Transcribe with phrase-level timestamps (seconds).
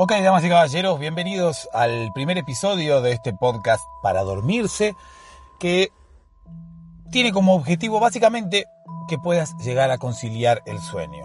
[0.00, 4.94] Ok, damas y caballeros, bienvenidos al primer episodio de este podcast para dormirse,
[5.58, 5.90] que
[7.10, 8.66] tiene como objetivo básicamente
[9.08, 11.24] que puedas llegar a conciliar el sueño.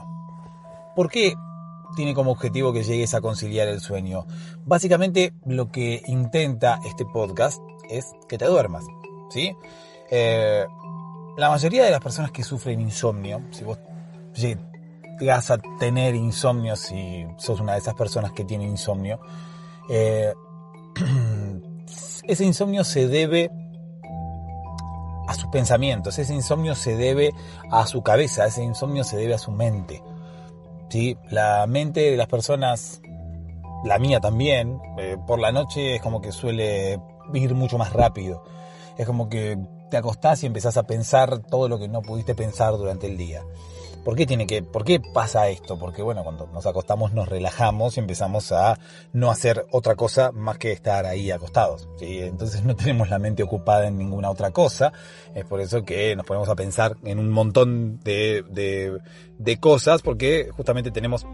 [0.95, 1.35] ¿Por qué
[1.95, 4.25] tiene como objetivo que llegues a conciliar el sueño?
[4.65, 7.61] Básicamente lo que intenta este podcast
[7.91, 8.85] es que te duermas,
[9.29, 9.55] ¿sí?
[10.09, 10.65] Eh,
[11.37, 13.77] la mayoría de las personas que sufren insomnio, si vos
[15.19, 19.19] llegas a tener insomnio, si sos una de esas personas que tiene insomnio,
[19.89, 20.33] eh,
[22.23, 23.51] ese insomnio se debe
[25.27, 27.33] a sus pensamientos, ese insomnio se debe
[27.71, 30.03] a su cabeza, ese insomnio se debe a su mente.
[30.89, 31.17] ¿sí?
[31.29, 33.01] La mente de las personas,
[33.83, 36.99] la mía también, eh, por la noche es como que suele
[37.33, 38.43] ir mucho más rápido.
[38.97, 39.57] Es como que
[39.89, 43.41] te acostás y empezás a pensar todo lo que no pudiste pensar durante el día.
[44.03, 45.79] ¿Por qué tiene que, por qué pasa esto?
[45.79, 48.77] Porque bueno, cuando nos acostamos nos relajamos y empezamos a
[49.13, 51.87] no hacer otra cosa más que estar ahí acostados.
[52.01, 54.91] Entonces no tenemos la mente ocupada en ninguna otra cosa.
[55.33, 58.99] Es por eso que nos ponemos a pensar en un montón de, de,
[59.37, 61.25] de cosas porque justamente tenemos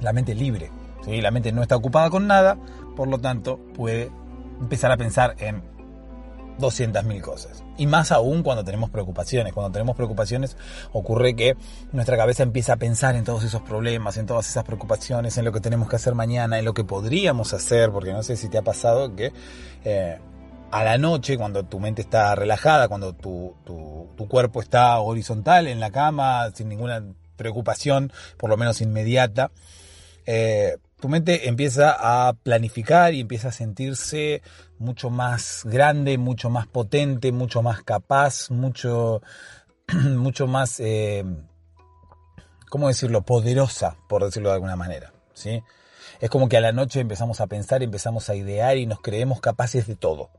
[0.00, 0.70] la mente libre.
[1.04, 1.20] ¿sí?
[1.20, 2.58] La mente no está ocupada con nada,
[2.96, 4.10] por lo tanto puede
[4.60, 5.77] empezar a pensar en
[6.58, 7.64] 200.000 cosas.
[7.76, 9.52] Y más aún cuando tenemos preocupaciones.
[9.52, 10.56] Cuando tenemos preocupaciones
[10.92, 11.56] ocurre que
[11.92, 15.52] nuestra cabeza empieza a pensar en todos esos problemas, en todas esas preocupaciones, en lo
[15.52, 18.58] que tenemos que hacer mañana, en lo que podríamos hacer, porque no sé si te
[18.58, 19.32] ha pasado que
[19.84, 20.18] eh,
[20.70, 25.80] a la noche, cuando tu mente está relajada, cuando tu, tu, cuerpo está horizontal en
[25.80, 27.02] la cama, sin ninguna
[27.36, 29.50] preocupación, por lo menos inmediata,
[30.26, 34.42] eh, tu mente empieza a planificar y empieza a sentirse
[34.78, 39.22] mucho más grande, mucho más potente, mucho más capaz, mucho,
[39.92, 41.24] mucho más, eh,
[42.68, 45.62] ¿cómo decirlo?, poderosa, por decirlo de alguna manera, ¿sí?
[46.20, 49.40] Es como que a la noche empezamos a pensar, empezamos a idear y nos creemos
[49.40, 50.30] capaces de todo.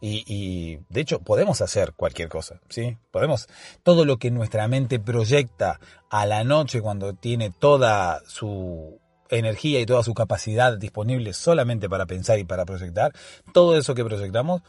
[0.00, 2.98] Y, y, de hecho podemos hacer cualquier cosa, ¿sí?
[3.12, 3.46] Podemos,
[3.84, 5.78] todo lo que nuestra mente proyecta
[6.10, 9.01] a la noche cuando tiene toda su
[9.32, 13.12] energía y toda su capacidad disponible solamente para pensar y para proyectar,
[13.52, 14.62] todo eso que proyectamos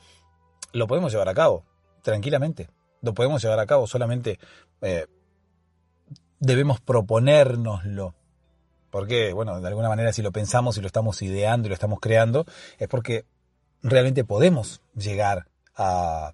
[0.72, 1.66] lo podemos llevar a cabo
[2.01, 2.69] tranquilamente.
[3.01, 4.40] Lo podemos llevar a cabo, solamente
[4.81, 5.07] eh,
[6.40, 8.16] debemos proponérnoslo.
[8.90, 12.00] Porque, bueno, de alguna manera si lo pensamos y lo estamos ideando y lo estamos
[12.00, 12.45] creando,
[12.78, 13.25] es porque
[13.81, 16.34] realmente podemos llegar a,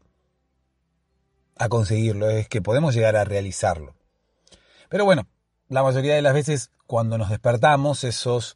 [1.56, 3.96] a conseguirlo, es que podemos llegar a realizarlo.
[4.90, 5.28] Pero bueno,
[5.70, 8.56] la mayoría de las veces cuando nos despertamos esos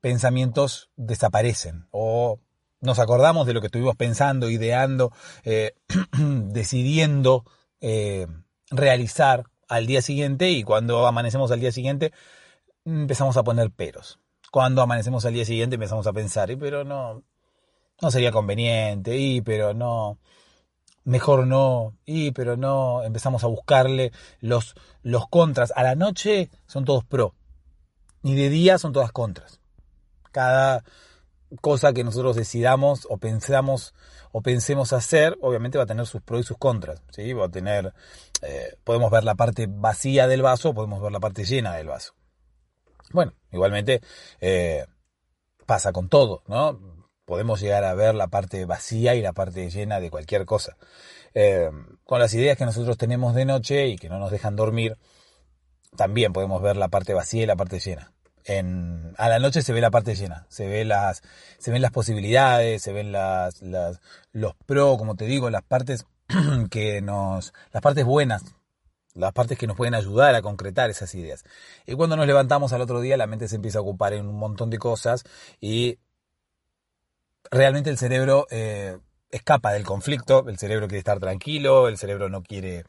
[0.00, 2.38] pensamientos desaparecen o
[2.80, 5.12] nos acordamos de lo que estuvimos pensando, ideando,
[5.44, 5.74] eh,
[6.18, 7.44] decidiendo
[7.80, 8.26] eh,
[8.70, 12.12] realizar al día siguiente y cuando amanecemos al día siguiente
[12.84, 14.18] empezamos a poner peros.
[14.50, 17.22] Cuando amanecemos al día siguiente empezamos a pensar, y pero no,
[18.00, 20.18] no sería conveniente, y pero no,
[21.04, 25.72] mejor no, y pero no, empezamos a buscarle los, los contras.
[25.76, 27.34] A la noche son todos pro,
[28.22, 29.60] ni de día son todas contras.
[30.32, 30.84] Cada
[31.60, 33.94] cosa que nosotros decidamos o pensamos
[34.32, 37.32] o pensemos hacer, obviamente va a tener sus pros y sus contras, ¿sí?
[37.32, 37.92] Va a tener,
[38.42, 42.14] eh, podemos ver la parte vacía del vaso, podemos ver la parte llena del vaso.
[43.12, 44.00] Bueno, igualmente
[44.40, 44.86] eh,
[45.66, 46.78] pasa con todo, ¿no?
[47.30, 50.76] Podemos llegar a ver la parte vacía y la parte llena de cualquier cosa.
[51.32, 51.70] Eh,
[52.02, 54.98] con las ideas que nosotros tenemos de noche y que no nos dejan dormir,
[55.96, 58.12] también podemos ver la parte vacía y la parte llena.
[58.46, 61.22] En, a la noche se ve la parte llena, se, ve las,
[61.58, 64.00] se ven las posibilidades, se ven las, las,
[64.32, 66.06] los pros, como te digo, las partes
[66.68, 68.42] que nos, las partes buenas,
[69.14, 71.44] las partes que nos pueden ayudar a concretar esas ideas.
[71.86, 74.36] Y cuando nos levantamos al otro día, la mente se empieza a ocupar en un
[74.36, 75.22] montón de cosas
[75.60, 76.00] y
[77.50, 78.98] realmente el cerebro eh,
[79.30, 82.84] escapa del conflicto, el cerebro quiere estar tranquilo, el cerebro no quiere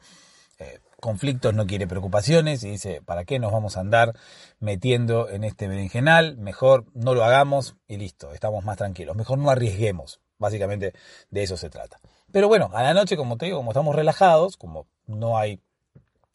[0.58, 4.12] eh, conflictos, no quiere preocupaciones y dice, ¿para qué nos vamos a andar
[4.60, 6.36] metiendo en este berenjenal?
[6.36, 10.92] Mejor no lo hagamos y listo, estamos más tranquilos, mejor no arriesguemos, básicamente
[11.30, 11.98] de eso se trata.
[12.30, 15.60] Pero bueno, a la noche, como te digo, como estamos relajados, como no hay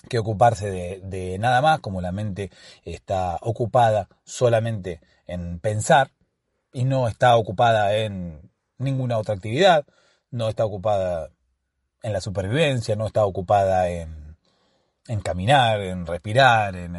[0.10, 2.52] que ocuparse de, de nada más, como la mente
[2.84, 6.12] está ocupada solamente en pensar
[6.78, 9.84] y no está ocupada en ninguna otra actividad,
[10.30, 11.32] no está ocupada
[12.04, 14.38] en la supervivencia, no está ocupada en,
[15.08, 16.94] en caminar, en respirar, en,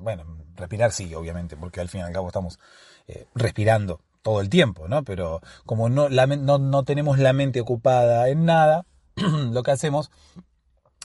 [0.00, 0.24] bueno,
[0.54, 2.58] respirar sí, obviamente, porque al fin y al cabo estamos
[3.06, 5.02] eh, respirando todo el tiempo, ¿no?
[5.02, 8.84] Pero como no, no, no tenemos la mente ocupada en nada,
[9.16, 10.10] lo que hacemos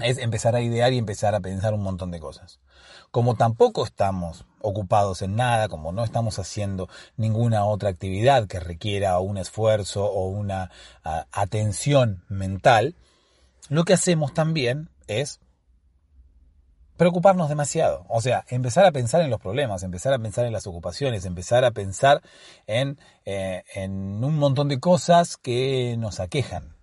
[0.04, 2.60] es empezar a idear y empezar a pensar un montón de cosas.
[3.12, 6.88] Como tampoco estamos ocupados en nada, como no estamos haciendo
[7.18, 10.72] ninguna otra actividad que requiera un esfuerzo o una
[11.31, 12.96] atención mental,
[13.69, 15.40] lo que hacemos también es
[16.98, 18.06] preocuparnos demasiado.
[18.10, 21.66] O sea, empezar a pensar en los problemas, empezar a pensar en las ocupaciones, empezar
[21.66, 22.22] a pensar
[22.68, 26.75] en, eh, un montón de cosas que nos aquejan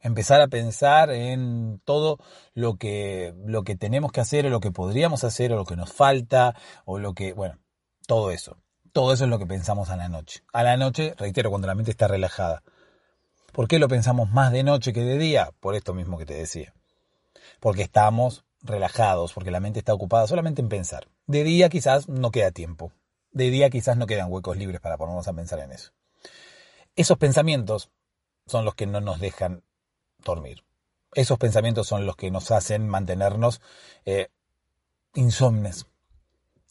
[0.00, 2.18] empezar a pensar en todo
[2.54, 5.76] lo que, lo que tenemos que hacer o lo que podríamos hacer o lo que
[5.76, 6.54] nos falta
[6.84, 7.58] o lo que, bueno,
[8.06, 8.58] todo eso.
[8.92, 10.42] Todo eso es lo que pensamos a la noche.
[10.52, 12.62] A la noche, reitero, cuando la mente está relajada.
[13.52, 15.50] ¿Por qué lo pensamos más de noche que de día?
[15.60, 16.72] Por esto mismo que te decía.
[17.60, 21.08] Porque estamos relajados, porque la mente está ocupada solamente en pensar.
[21.26, 22.92] De día quizás no queda tiempo.
[23.32, 25.92] De día quizás no quedan huecos libres para ponernos a pensar en eso.
[26.96, 27.90] Esos pensamientos
[28.46, 29.62] son los que no nos dejan
[30.34, 30.64] dormir.
[31.14, 33.60] Esos pensamientos son los que nos hacen mantenernos
[34.04, 34.28] eh,
[35.14, 35.86] insomnes.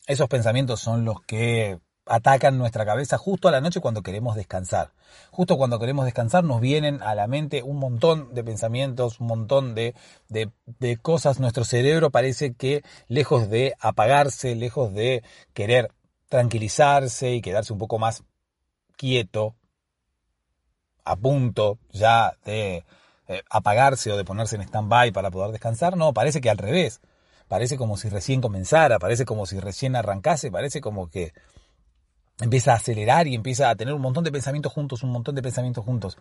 [0.08, 4.92] Esos pensamientos son los que atacan nuestra cabeza justo a la noche cuando queremos descansar.
[5.32, 9.74] Justo cuando queremos descansar nos vienen a la mente un montón de pensamientos, un montón
[9.74, 9.96] de,
[10.30, 11.40] de, de, cosas.
[11.40, 15.24] Nuestro cerebro parece que lejos de apagarse, lejos de
[15.54, 15.92] querer
[16.30, 18.24] tranquilizarse y quedarse un poco más
[18.96, 19.56] quieto,
[21.04, 22.84] a punto ya de
[23.28, 27.02] eh, apagarse o de ponerse en stand-by para poder descansar, no, parece que al revés.
[27.48, 31.34] Parece como si recién comenzara, parece como si recién arrancase, parece como que
[32.40, 35.42] empieza a acelerar y empieza a tener un montón de pensamientos juntos, un montón de
[35.42, 36.18] pensamientos juntos,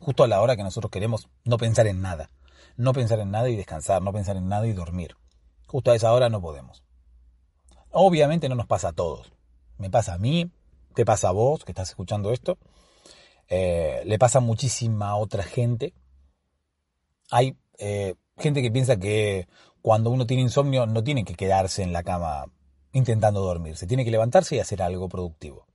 [0.00, 2.30] justo a la hora que nosotros queremos no pensar en nada,
[2.76, 5.16] no pensar en nada y descansar, no pensar en nada y dormir.
[5.66, 6.82] Justo a esa hora no podemos.
[7.90, 9.32] Obviamente no nos pasa a todos.
[9.78, 10.50] Me pasa a mí,
[10.94, 12.58] te pasa a vos que estás escuchando esto,
[13.48, 15.94] eh, le pasa a muchísima otra gente
[17.30, 19.48] hay eh, gente que piensa que
[19.82, 22.46] cuando uno tiene insomnio no tiene que quedarse en la cama
[22.92, 25.66] intentando dormir, se tiene que levantarse y hacer algo productivo.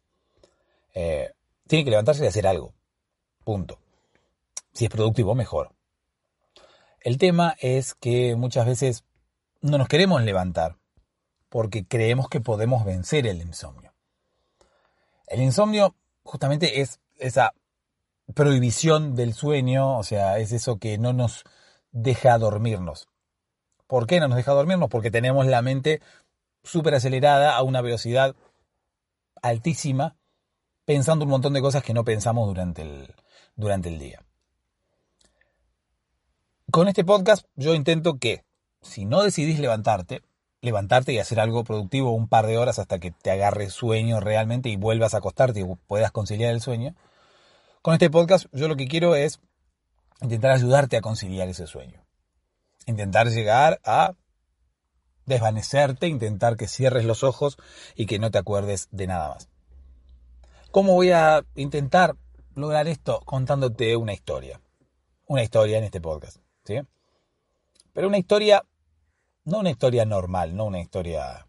[0.94, 1.32] Eh,
[1.68, 2.74] tiene que levantarse y hacer algo.
[3.44, 3.80] Punto.
[4.74, 5.74] Si es productivo, mejor.
[7.02, 9.06] El tema es que muchas veces
[9.62, 10.78] no nos queremos levantar
[11.50, 13.94] porque creemos que podemos vencer el insomnio.
[15.28, 17.54] El insomnio justamente es esa
[18.34, 21.44] prohibición del sueño, o sea, es eso que no nos
[21.92, 23.08] deja dormirnos.
[23.88, 24.90] ¿Por qué no nos deja dormirnos?
[24.90, 26.02] Porque tenemos la mente
[26.64, 28.36] súper acelerada a una velocidad
[29.42, 30.16] altísima,
[30.86, 33.16] pensando un montón de cosas que no pensamos durante el,
[33.56, 34.24] durante el día.
[36.72, 38.44] Con este podcast yo intento que,
[38.82, 40.22] si no decidís levantarte,
[40.62, 44.70] levantarte y hacer algo productivo un par de horas hasta que te agarre sueño realmente
[44.70, 46.96] y vuelvas a acostarte y puedas conciliar el sueño,
[47.82, 49.40] con este podcast yo lo que quiero es
[50.22, 52.06] intentar ayudarte a conciliar ese sueño.
[52.86, 54.16] Intentar llegar a
[55.26, 57.58] desvanecerte, intentar que cierres los ojos
[57.96, 59.50] y que no te acuerdes de nada más.
[60.72, 62.16] ¿Cómo voy a intentar
[62.56, 63.22] lograr esto?
[63.26, 64.60] Contándote una historia.
[65.28, 66.80] Una historia en este podcast, ¿sí?
[67.94, 68.66] Pero una historia,
[69.46, 71.48] no una historia normal, no una historia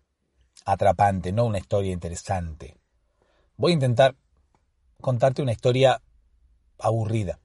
[0.64, 2.76] atrapante, no una historia interesante.
[3.56, 4.14] Voy a intentar
[5.00, 6.02] contarte una historia
[6.80, 7.38] aburrida.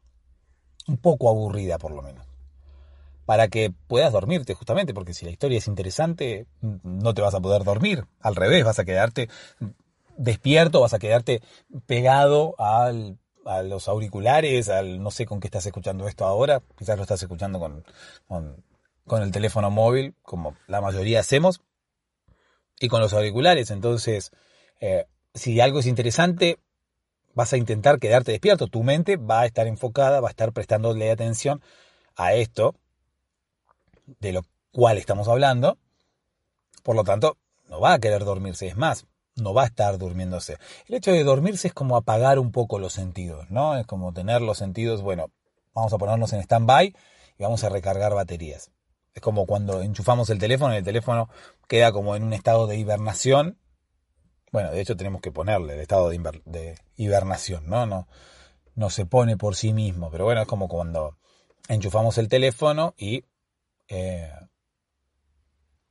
[0.88, 2.26] Un poco aburrida por lo menos.
[3.26, 7.42] Para que puedas dormirte justamente, porque si la historia es interesante, no te vas a
[7.42, 8.06] poder dormir.
[8.20, 9.30] Al revés, vas a quedarte
[10.18, 11.42] despierto, vas a quedarte
[11.88, 16.98] pegado al, a los auriculares, al no sé con qué estás escuchando esto ahora, quizás
[16.98, 17.86] lo estás escuchando con,
[19.06, 21.62] con, el teléfono móvil, como la mayoría hacemos,
[22.80, 23.72] y con los auriculares.
[23.72, 24.32] Entonces,
[24.80, 26.60] eh, si algo es interesante,
[27.36, 31.12] vas a intentar quedarte despierto, tu mente va a estar enfocada, va a estar prestándole
[31.12, 31.62] atención
[32.16, 32.74] a esto
[34.20, 35.78] de lo cual estamos hablando,
[36.84, 37.38] por lo tanto,
[37.68, 40.58] no va a querer dormirse, es más, no va a estar durmiéndose.
[40.88, 43.78] El hecho de dormirse es como apagar un poco los sentidos, ¿no?
[43.78, 45.32] Es como tener los sentidos, bueno,
[45.74, 46.96] vamos a ponernos en stand-by
[47.38, 48.72] y vamos a recargar baterías.
[49.14, 51.30] Es como cuando enchufamos el teléfono y el teléfono
[51.68, 53.58] queda como en un estado de hibernación
[54.56, 57.86] bueno, de hecho tenemos que ponerle el estado de, hibernación, ¿no?
[57.86, 58.08] ¿no?
[58.74, 61.18] No se pone por sí mismo, pero bueno, es como cuando
[61.68, 63.26] enchufamos el teléfono y
[63.90, 64.32] eh,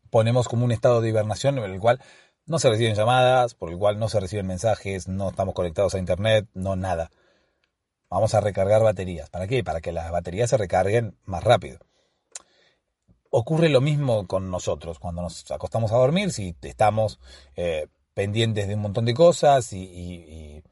[0.09, 2.01] ponemos como un estado de hibernación en el cual
[2.47, 5.99] No se reciben llamadas, por lo cual no se reciben mensajes, no estamos conectados a
[5.99, 7.11] internet, no nada.
[8.09, 9.29] Vamos a recargar baterías.
[9.29, 9.63] ¿Para qué?
[9.63, 11.81] Para que las baterías se recarguen más rápido.
[13.29, 17.21] Ocurre lo mismo con nosotros cuando nos acostamos a dormir, si estamos
[17.57, 20.63] eh, pendientes de un montón de cosas y,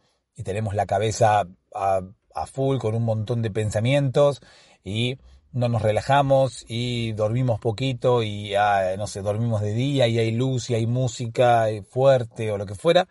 [0.45, 4.41] tenemos la cabeza a, full con un montón de pensamientos
[4.83, 5.19] y
[5.53, 10.33] no nos relajamos y dormimos poquito y ah, no sé, dormimos de día y hay
[10.33, 13.07] luz y hay música fuerte o lo que fuera,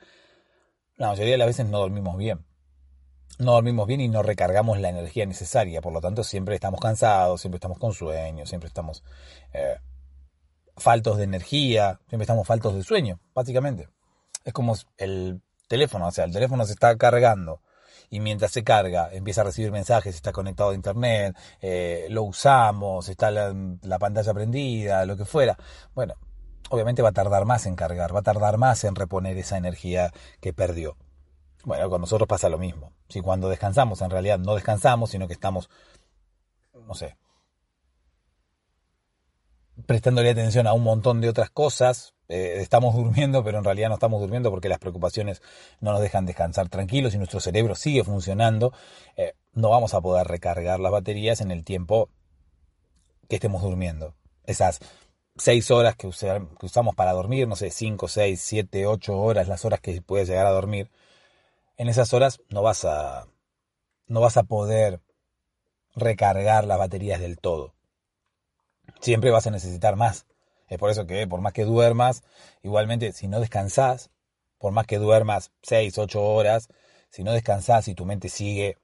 [0.98, 2.44] la mayoría de las veces no dormimos bien
[3.42, 5.82] no dormimos bien y no recargamos la energía necesaria.
[5.82, 9.04] Por lo tanto, siempre estamos cansados, siempre estamos con sueño, siempre estamos
[9.54, 9.78] eh,
[10.78, 13.90] faltos de energía, siempre estamos faltos de sueño, básicamente.
[14.44, 17.62] Es como el teléfono, o sea, el teléfono se está cargando
[18.10, 23.08] y mientras se carga empieza a recibir mensajes, está conectado a internet, eh, lo usamos,
[23.08, 25.58] está la, la pantalla prendida, lo que fuera.
[25.96, 26.16] Bueno,
[26.70, 30.12] obviamente va a tardar más en cargar, va a tardar más en reponer esa energía
[30.42, 30.98] que perdió.
[31.64, 32.92] Bueno, con nosotros pasa lo mismo.
[33.08, 35.70] Si cuando descansamos en realidad no descansamos, sino que estamos,
[36.74, 37.18] no sé,
[39.86, 43.96] prestándole atención a un montón de otras cosas, eh, estamos durmiendo, pero en realidad no
[43.96, 45.42] estamos durmiendo porque las preocupaciones
[45.80, 48.74] no nos dejan descansar tranquilos y nuestro cerebro sigue funcionando,
[49.18, 52.10] eh, no vamos a poder recargar las baterías en el tiempo
[53.28, 54.16] que estemos durmiendo.
[54.46, 54.80] Esas
[55.36, 59.66] seis horas que, que usamos para dormir, no sé, cinco, seis, siete, ocho horas, las
[59.66, 60.90] horas que puedes llegar a dormir,
[61.78, 63.28] en esas horas no vas a,
[64.08, 65.02] no vas a poder
[65.96, 67.74] recargar las baterías del todo.
[69.00, 70.26] Siempre vas a necesitar más.
[70.72, 72.24] Es por eso que por más que duermas,
[72.64, 74.10] igualmente si no descansas,
[74.58, 76.70] por más que duermas 6, 8 horas,
[77.10, 78.78] si no descansas y tu mente sigue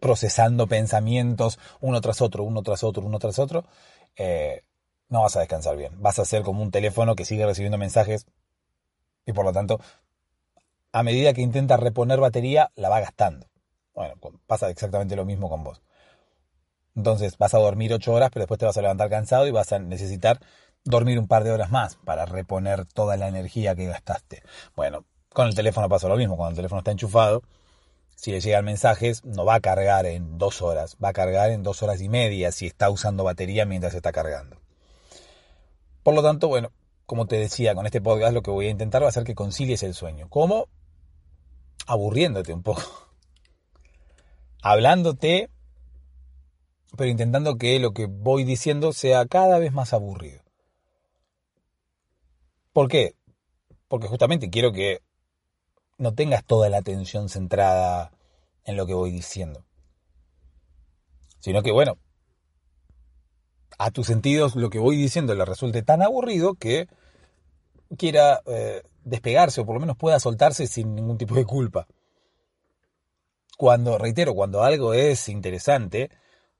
[0.00, 3.64] procesando pensamientos uno tras otro, uno tras otro, uno tras otro,
[4.14, 4.62] eh,
[5.08, 6.00] no vas a descansar bien.
[6.00, 8.26] Vas a ser como un teléfono que sigue recibiendo mensajes
[9.26, 9.80] y por lo tanto
[10.92, 13.48] a medida que intenta reponer batería, la va gastando.
[13.94, 14.14] Bueno,
[14.46, 15.82] pasa exactamente lo mismo con vos.
[16.96, 19.72] Entonces vas a dormir 8 horas, pero después te vas a levantar cansado y vas
[19.72, 20.40] a necesitar
[20.84, 24.42] dormir un par de horas más para reponer toda la energía que gastaste.
[24.74, 26.36] Bueno, con el teléfono pasa lo mismo.
[26.36, 27.42] Cuando el teléfono está enchufado,
[28.16, 31.62] si le llegan mensajes, no va a cargar en dos horas, va a cargar en
[31.62, 34.56] dos horas y media si está usando batería mientras está cargando.
[36.02, 36.72] Por lo tanto, bueno,
[37.06, 39.34] como te decía, con este podcast lo que voy a intentar va a ser que
[39.34, 40.28] concilies el sueño.
[40.28, 40.68] ¿Cómo?
[41.86, 42.82] aburriéndote un poco.
[44.62, 45.50] Hablándote,
[47.00, 50.42] pero intentando que lo que voy diciendo sea cada vez más aburrido.
[52.74, 53.14] ¿Por qué?
[53.88, 55.00] Porque justamente quiero que
[55.96, 58.12] no tengas toda la atención centrada
[58.66, 59.64] en lo que voy diciendo.
[61.38, 61.96] Sino que, bueno,
[63.78, 66.86] a tus sentidos lo que voy diciendo le resulte tan aburrido que
[67.96, 71.86] quiera eh, despegarse o por lo menos pueda soltarse sin ningún tipo de culpa.
[73.56, 76.10] Cuando, reitero, cuando algo es interesante,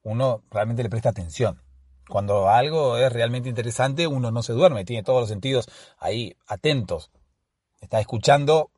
[0.03, 1.63] uno realmente le presta atención.
[2.09, 7.11] Cuando algo es realmente interesante, uno no se duerme, tiene todos los sentidos ahí atentos.
[7.81, 8.71] Está escuchando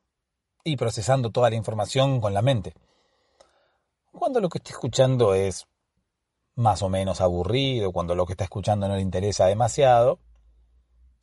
[0.63, 2.73] y procesando toda la información con la mente.
[4.11, 5.67] Cuando lo que está escuchando es
[6.55, 10.19] más o menos aburrido, cuando lo que está escuchando no le interesa demasiado,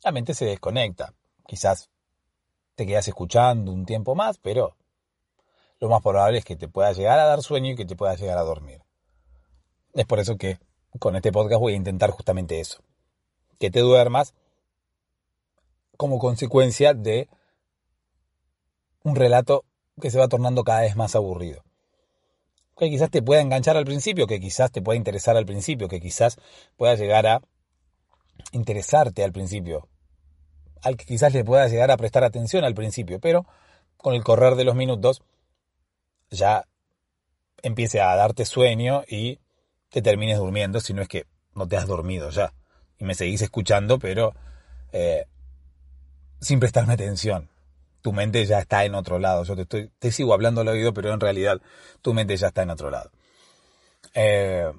[0.03, 1.13] la mente se desconecta.
[1.47, 1.89] Quizás
[2.75, 4.75] te quedas escuchando un tiempo más, pero
[5.79, 8.15] lo más probable es que te pueda llegar a dar sueño y que te pueda
[8.15, 8.81] llegar a dormir.
[9.93, 10.59] Es por eso que
[10.99, 12.81] con este podcast voy a intentar justamente eso.
[13.59, 14.33] Que te duermas
[15.97, 17.29] como consecuencia de
[19.03, 19.65] un relato
[19.99, 21.63] que se va tornando cada vez más aburrido.
[22.77, 25.99] Que quizás te pueda enganchar al principio, que quizás te pueda interesar al principio, que
[25.99, 26.37] quizás
[26.77, 27.41] pueda llegar a
[28.53, 29.87] interesarte al principio,
[30.81, 33.45] al que quizás le pueda llegar a prestar atención al principio, pero
[33.97, 35.21] con el correr de los minutos
[36.31, 36.65] ya
[37.61, 39.39] empiece a darte sueño y
[39.91, 42.53] te termines durmiendo, si no es que no te has dormido ya.
[42.97, 44.33] Y me seguís escuchando, pero
[44.93, 45.25] eh,
[46.39, 47.49] sin prestarme atención.
[48.01, 49.43] Tu mente ya está en otro lado.
[49.43, 51.61] Yo te, estoy, te sigo hablando al oído, pero en realidad
[52.01, 53.11] tu mente ya está en otro lado.
[54.13, 54.71] Eh,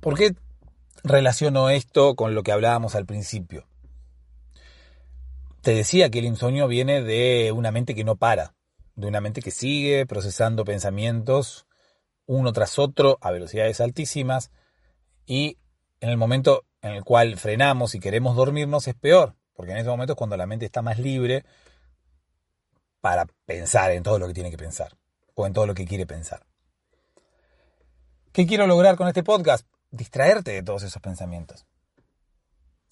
[0.00, 0.34] ¿Por qué
[1.02, 3.66] relaciono esto con lo que hablábamos al principio?
[5.62, 8.54] Te decía que el insomnio viene de una mente que no para,
[8.94, 11.66] de una mente que sigue procesando pensamientos
[12.30, 14.52] uno tras otro a velocidades altísimas
[15.26, 15.58] y
[15.98, 19.88] en el momento en el cual frenamos y queremos dormirnos es peor, porque en ese
[19.88, 21.44] momento es cuando la mente está más libre
[23.00, 24.96] para pensar en todo lo que tiene que pensar
[25.34, 26.46] o en todo lo que quiere pensar.
[28.30, 29.66] ¿Qué quiero lograr con este podcast?
[29.90, 31.66] Distraerte de todos esos pensamientos.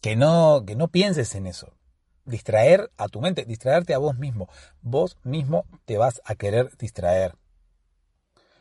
[0.00, 1.76] Que no, que no pienses en eso.
[2.25, 4.49] Distraer a tu mente, distraerte a vos mismo.
[4.80, 7.37] Vos mismo te vas a querer distraer.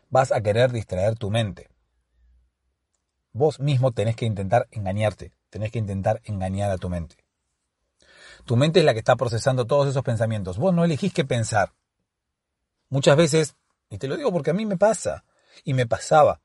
[0.10, 1.70] Vas a querer distraer tu mente.
[3.34, 7.18] Vos mismo tenés que intentar engañarte, tenés que intentar engañar a tu mente.
[8.46, 10.58] Tu mente es la que está procesando todos esos pensamientos.
[10.58, 11.74] Vos no elegís qué pensar.
[12.90, 13.56] Muchas veces,
[13.90, 15.26] y te lo digo porque a mí me pasa,
[15.64, 16.42] y me pasaba.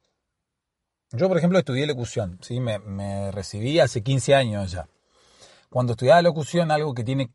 [1.13, 2.59] Yo, por ejemplo, estudié locución, ¿sí?
[2.59, 4.89] me, me recibí hace 15 años ya.
[5.69, 7.31] Cuando estudiaba locución, algo que tiene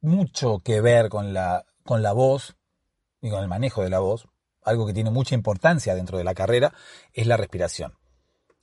[0.00, 2.56] mucho que ver con la, con la voz
[3.20, 4.28] y con el manejo de la voz,
[4.64, 6.72] algo que tiene mucha importancia dentro de la carrera,
[7.12, 7.94] es la respiración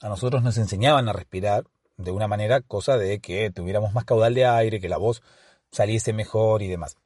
[0.01, 1.65] a nosotros nos enseñaban a respirar
[1.97, 5.21] de una manera, cosa de que tuviéramos más caudal de aire, que la voz
[5.71, 6.97] saliese mejor y demás.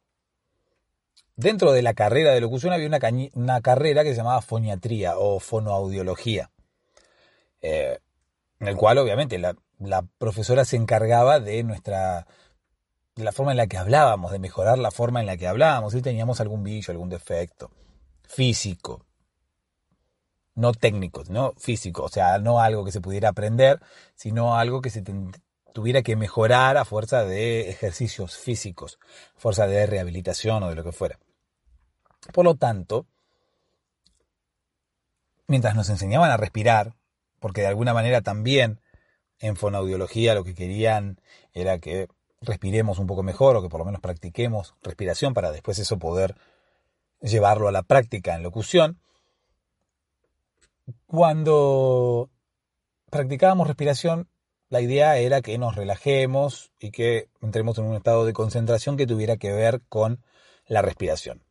[1.35, 6.49] Dentro de la carrera de locución había una, carrera que se llamaba foniatría o fonoaudiología,
[7.61, 7.99] eh,
[8.61, 9.55] en el cual obviamente la,
[10.17, 12.25] profesora se encargaba de nuestra
[13.15, 15.91] de la forma en la que hablábamos, de mejorar la forma en la que hablábamos,
[15.91, 17.69] si teníamos algún bicho, algún defecto
[18.27, 19.05] físico,
[20.55, 23.81] no técnicos, no físicos, o sea, no algo que se pudiera aprender,
[24.15, 25.03] sino algo que se
[25.73, 28.97] tuviera que mejorar a fuerza de ejercicios físicos,
[29.35, 31.19] a fuerza de rehabilitación o de lo que fuera.
[32.33, 33.05] Por lo tanto,
[35.47, 36.95] mientras nos enseñaban a respirar,
[37.39, 38.79] porque de alguna manera también
[39.39, 41.19] en fonoaudiología lo que querían
[41.53, 42.07] era que
[42.41, 46.35] respiremos un poco mejor o que por lo menos practiquemos respiración para después eso poder
[47.25, 48.99] llevarlo a la práctica en locución,
[51.05, 52.29] cuando
[53.09, 54.29] practicábamos respiración,
[54.69, 59.07] la idea era que nos relajemos y que entremos en un estado de concentración que
[59.07, 60.23] tuviera que ver con
[60.67, 61.43] la respiración.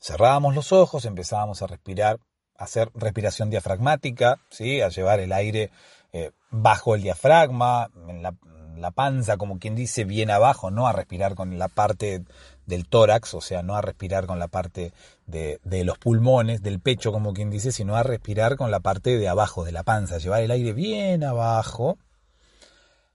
[0.00, 2.20] Cerrábamos los ojos, empezábamos a respirar,
[2.56, 4.80] a hacer respiración diafragmática, ¿sí?
[4.80, 5.70] a llevar el aire
[6.12, 8.34] eh, bajo el diafragma, en la,
[8.76, 12.24] la panza, como quien dice, bien abajo, no a respirar con la parte
[12.66, 14.92] del tórax, o sea, no a respirar con la parte
[15.26, 19.28] de, los pulmones, del pecho, como quien dice, sino a respirar con la parte de
[19.28, 21.98] abajo, de la panza, llevar el aire bien abajo,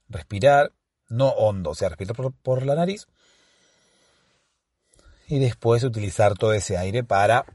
[0.09, 0.71] respirar,
[1.09, 3.07] no hondo, o sea, respirar por, por la nariz,
[5.27, 7.45] y después utilizar todo ese aire para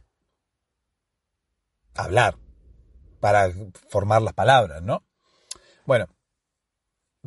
[1.95, 2.37] hablar,
[3.21, 3.51] para
[3.89, 5.03] formar las palabras, ¿no?
[5.87, 6.07] Bueno,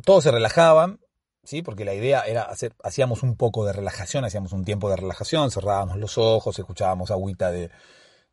[0.04, 1.00] todos se relajaban,
[1.44, 1.62] ¿sí?
[1.62, 5.50] Porque la idea era hacer, hacíamos un poco de relajación, hacíamos un tiempo de relajación,
[5.50, 7.70] cerrábamos los ojos, escuchábamos agüita de,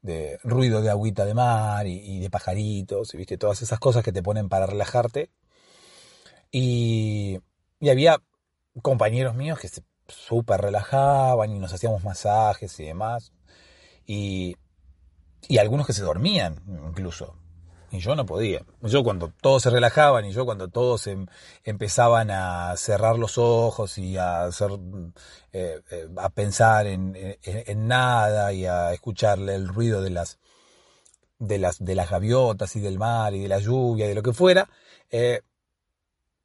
[0.01, 3.37] de ruido de agüita de mar y, de pajaritos, ¿viste?
[3.37, 5.29] Todas esas cosas que te ponen para relajarte.
[6.51, 7.39] Y,
[7.79, 8.21] y había
[8.81, 13.33] compañeros míos que se súper relajaban y nos hacíamos masajes y demás.
[14.05, 14.55] Y,
[15.47, 17.35] y algunos que se dormían incluso.
[17.91, 18.61] Y yo no podía.
[18.81, 21.25] Yo cuando todos se relajaban y yo cuando todos em,
[21.63, 24.71] empezaban a cerrar los ojos y a hacer,
[25.53, 30.37] eh, eh, a pensar en, en, nada y a escucharle el ruido de las,
[31.39, 34.23] de las, de las gaviotas y del mar y de la lluvia y de lo
[34.23, 34.69] que fuera,
[35.09, 35.41] eh,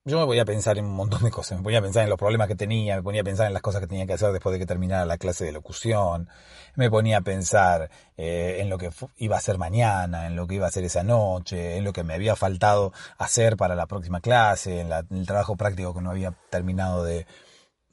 [0.05, 2.11] yo me voy a pensar en un montón de cosas, me ponía a pensar en
[2.11, 4.33] los problemas que tenía, me ponía a pensar en las cosas que tenía que hacer
[4.33, 6.29] después de que terminara la clase de locución,
[6.75, 10.57] me ponía a pensar eh, en lo que iba a hacer mañana, en lo que
[10.57, 14.21] iba a hacer esa noche, en lo que me había faltado hacer para la próxima
[14.21, 17.27] clase, en, el trabajo práctico que no había terminado de,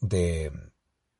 [0.01, 0.51] de,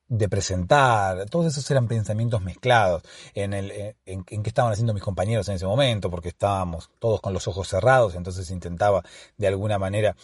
[0.08, 3.04] de presentar, todos esos eran pensamientos mezclados
[3.36, 7.22] en, el, en, en, qué estaban haciendo mis compañeros en ese momento, porque estábamos todos
[7.22, 9.04] con los ojos cerrados, entonces intentaba
[9.38, 10.16] de alguna manera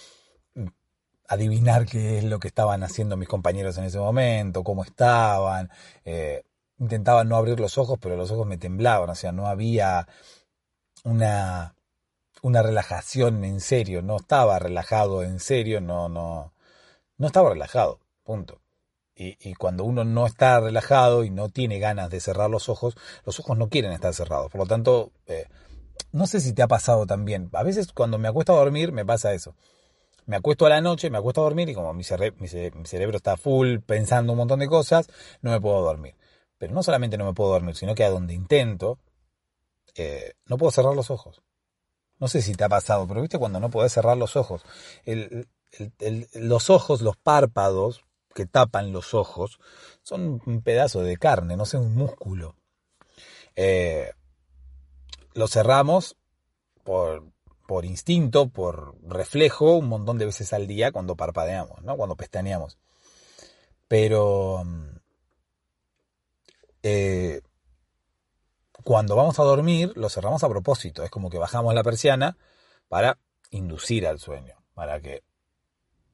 [1.28, 5.70] adivinar qué es lo que estaban haciendo mis compañeros en ese momento, cómo estaban.
[6.06, 6.44] Eh,
[6.80, 10.08] intentaba no abrir los ojos, pero los ojos me temblaban, o sea, no había
[11.04, 11.76] una,
[12.42, 16.54] una relajación en serio, no estaba relajado en serio, no, no,
[17.18, 18.62] no estaba relajado, punto.
[19.18, 22.98] Y, y, cuando uno no está relajado y no tiene ganas de cerrar los ojos,
[23.26, 24.52] los ojos no quieren estar cerrados.
[24.52, 25.48] Por lo tanto, eh,
[26.12, 27.50] no sé si te ha pasado también.
[27.54, 29.56] A veces cuando me acuesto a dormir me pasa eso
[30.26, 33.80] me acuesto a la noche, me acuesto a dormir y como mi, cerebro está full
[33.80, 35.08] pensando un montón de cosas,
[35.42, 36.16] no me puedo dormir.
[36.58, 39.00] Pero no solamente no me puedo dormir, sino que a donde intento,
[39.96, 41.42] eh, no puedo cerrar los ojos.
[42.20, 44.64] No sé si te ha pasado, pero viste cuando no podés cerrar los ojos.
[46.34, 49.60] los ojos, los párpados que tapan los ojos,
[50.02, 52.56] son un pedazo de carne, no sé, un músculo.
[53.56, 54.12] Eh,
[55.34, 56.18] lo cerramos
[56.84, 57.35] por,
[57.68, 61.98] por instinto, por reflejo, un montón de veces al día cuando parpadeamos, ¿no?
[61.98, 62.78] Cuando pestañeamos.
[63.88, 64.64] Pero
[66.84, 67.42] eh,
[68.84, 71.04] cuando vamos a dormir, lo cerramos a propósito.
[71.04, 72.38] Es como que bajamos la persiana
[72.88, 73.18] para
[73.50, 75.24] inducir al sueño, para que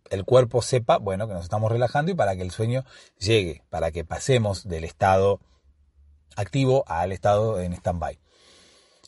[0.10, 2.86] el cuerpo sepa, bueno, que nos estamos relajando y para que el sueño
[3.18, 5.40] llegue, para que pasemos del estado
[6.36, 8.20] activo al estado en stand-by.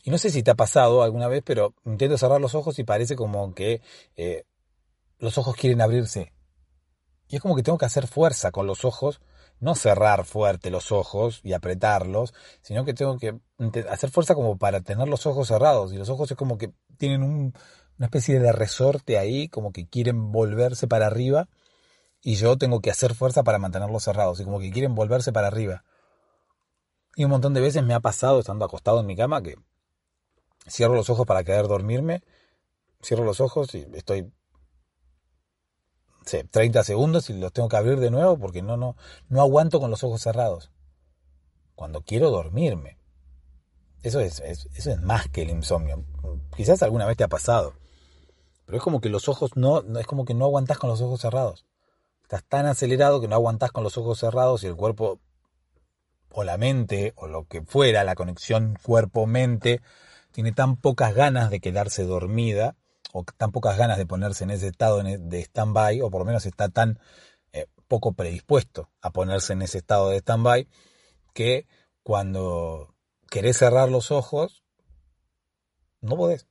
[0.04, 2.84] Y no sé si te ha pasado alguna vez, pero intento cerrar los ojos y
[2.84, 3.80] parece como que
[4.16, 4.44] eh,
[5.18, 6.34] los ojos quieren abrirse.
[7.26, 9.22] Y es como que tengo que hacer fuerza con los ojos,
[9.60, 13.40] no cerrar fuerte los ojos y apretarlos, sino que tengo que
[13.88, 15.94] hacer fuerza como para tener los ojos cerrados.
[15.94, 20.32] Y los ojos es como que tienen una especie de resorte ahí, como que quieren
[20.32, 21.48] volverse para arriba.
[22.20, 24.38] Y yo tengo que hacer fuerza para mantenerlos cerrados.
[24.40, 25.82] Y como que quieren volverse para arriba.
[27.16, 29.56] Y un montón de veces me ha pasado estando acostado en mi cama que
[30.66, 32.22] cierro los ojos para querer dormirme,
[33.02, 34.32] cierro los ojos y estoy
[36.24, 38.96] 30 segundos y los tengo que abrir de nuevo porque no, no,
[39.28, 40.70] no aguanto con los ojos cerrados.
[41.74, 42.98] Cuando quiero dormirme.
[44.02, 46.04] Eso es, eso es más que el insomnio.
[46.56, 47.74] Quizás alguna vez te ha pasado.
[48.66, 51.20] Pero es como que los ojos no, es como que no aguantas con los ojos
[51.20, 51.66] cerrados.
[52.22, 55.20] Estás tan acelerado que no aguantas con los ojos cerrados y el cuerpo
[56.30, 59.82] o la mente o lo que fuera, la conexión cuerpo-mente,
[60.34, 62.74] tiene tan pocas ganas de quedarse dormida
[63.12, 66.44] o tan pocas ganas de ponerse en ese estado de stand-by, o por lo menos
[66.44, 66.98] está tan
[67.52, 70.66] eh, poco predispuesto a ponerse en ese estado de stand-by,
[71.34, 71.68] que
[72.02, 72.96] cuando
[73.30, 74.64] querés cerrar los ojos,
[76.00, 76.48] no podés.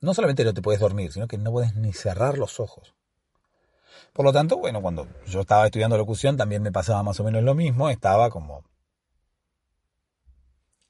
[0.00, 2.96] No solamente no te puedes dormir, sino que no podés ni cerrar los ojos.
[4.12, 7.44] Por lo tanto, bueno, cuando yo estaba estudiando locución también me pasaba más o menos
[7.44, 8.64] lo mismo, estaba como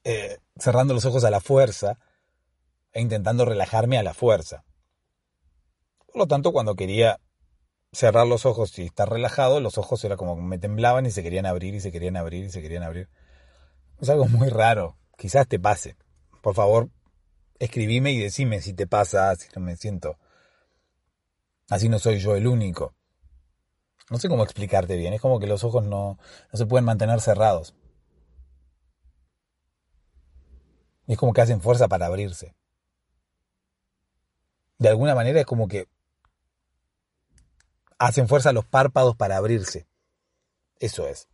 [0.03, 1.99] eh, cerrando los ojos a la fuerza
[2.95, 4.63] e intentando relajarme a la fuerza.
[6.07, 7.19] Por lo tanto, cuando quería
[7.91, 11.45] cerrar los ojos y estar relajado, los ojos era como me temblaban y se querían
[11.45, 13.09] abrir y se querían abrir y se querían abrir.
[13.99, 14.97] Es algo muy raro.
[15.17, 15.97] Quizás te pase.
[16.41, 16.89] Por favor,
[17.59, 20.17] escribime y decime si te pasa, si no me siento.
[21.69, 22.95] Así no soy yo el único.
[24.09, 25.13] No sé cómo explicarte bien.
[25.13, 26.17] Es como que los ojos no,
[26.53, 27.75] no se pueden mantener cerrados.
[31.07, 32.55] Y es como que hacen fuerza para abrirse.
[34.77, 35.87] De alguna manera es como que
[37.97, 39.87] hacen fuerza los párpados para abrirse.
[40.79, 41.27] Eso es.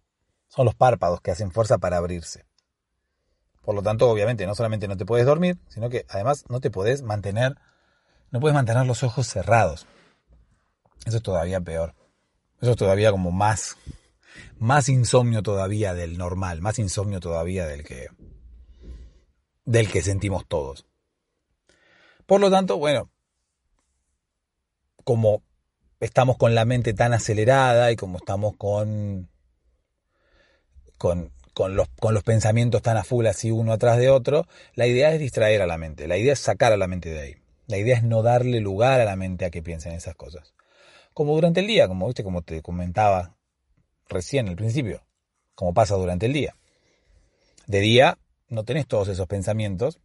[0.48, 2.46] Son los párpados que hacen fuerza para abrirse.
[3.62, 6.72] Por lo tanto, obviamente, no solamente no te puedes dormir, sino que además no te
[6.72, 7.56] puedes mantener,
[8.32, 9.88] no puedes mantener los ojos cerrados.
[11.06, 11.96] Eso es todavía peor.
[12.60, 13.78] Eso es todavía como más,
[14.60, 18.08] más insomnio todavía del normal, más insomnio todavía del que,
[19.66, 20.86] del que sentimos todos.
[22.26, 23.10] Por lo tanto, bueno,
[25.04, 25.44] como
[26.00, 29.30] estamos con la mente tan acelerada y como estamos con,
[30.98, 34.88] con, con, los, con los pensamientos tan a full así uno atrás de otro, la
[34.88, 37.36] idea es distraer a la mente, la idea es sacar a la mente de ahí.
[37.68, 40.54] La idea es no darle lugar a la mente a que piense en esas cosas.
[41.14, 43.38] Como durante el día, como viste, como te comentaba
[44.10, 45.06] recién al principio,
[45.56, 46.56] como pasa durante el día.
[47.68, 48.18] De día
[48.50, 50.00] no tenés todos esos pensamientos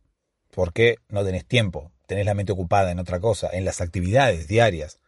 [0.56, 5.00] porque no tenés tiempo, tenés la mente ocupada en otra cosa, en las actividades diarias.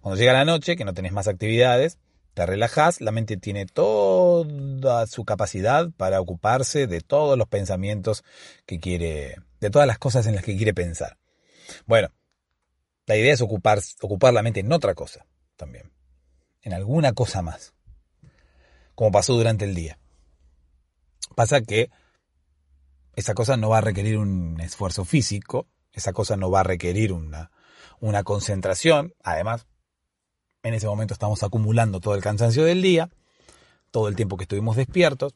[0.00, 1.98] Cuando llega la noche, que no tenés más actividades,
[2.32, 8.24] te relajás, la mente tiene toda su capacidad para ocuparse de todos los pensamientos
[8.64, 11.18] que quiere, de todas las cosas en las que quiere pensar.
[11.84, 12.08] Bueno,
[13.04, 15.92] la idea es ocupar, ocupar la mente en otra cosa también,
[16.62, 17.74] en alguna cosa más,
[18.94, 19.98] como pasó durante el día.
[21.34, 21.90] Pasa que
[23.18, 27.12] esa cosa no va a requerir un esfuerzo físico, esa cosa no va a requerir
[27.12, 27.50] una,
[27.98, 29.66] una concentración, además,
[30.62, 33.10] en ese momento estamos acumulando todo el cansancio del día,
[33.90, 35.34] todo el tiempo que estuvimos despiertos,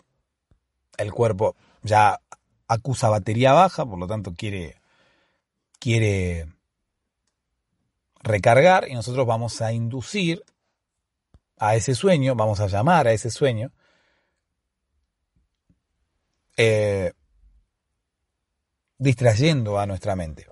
[0.96, 2.20] el cuerpo ya
[2.68, 4.80] acusa batería baja, por lo tanto quiere,
[5.80, 6.46] quiere
[8.20, 10.44] recargar y nosotros vamos a inducir
[11.58, 13.72] a ese sueño, vamos a llamar a ese sueño,
[16.56, 17.12] eh,
[19.02, 20.46] distrayendo a nuestra mente.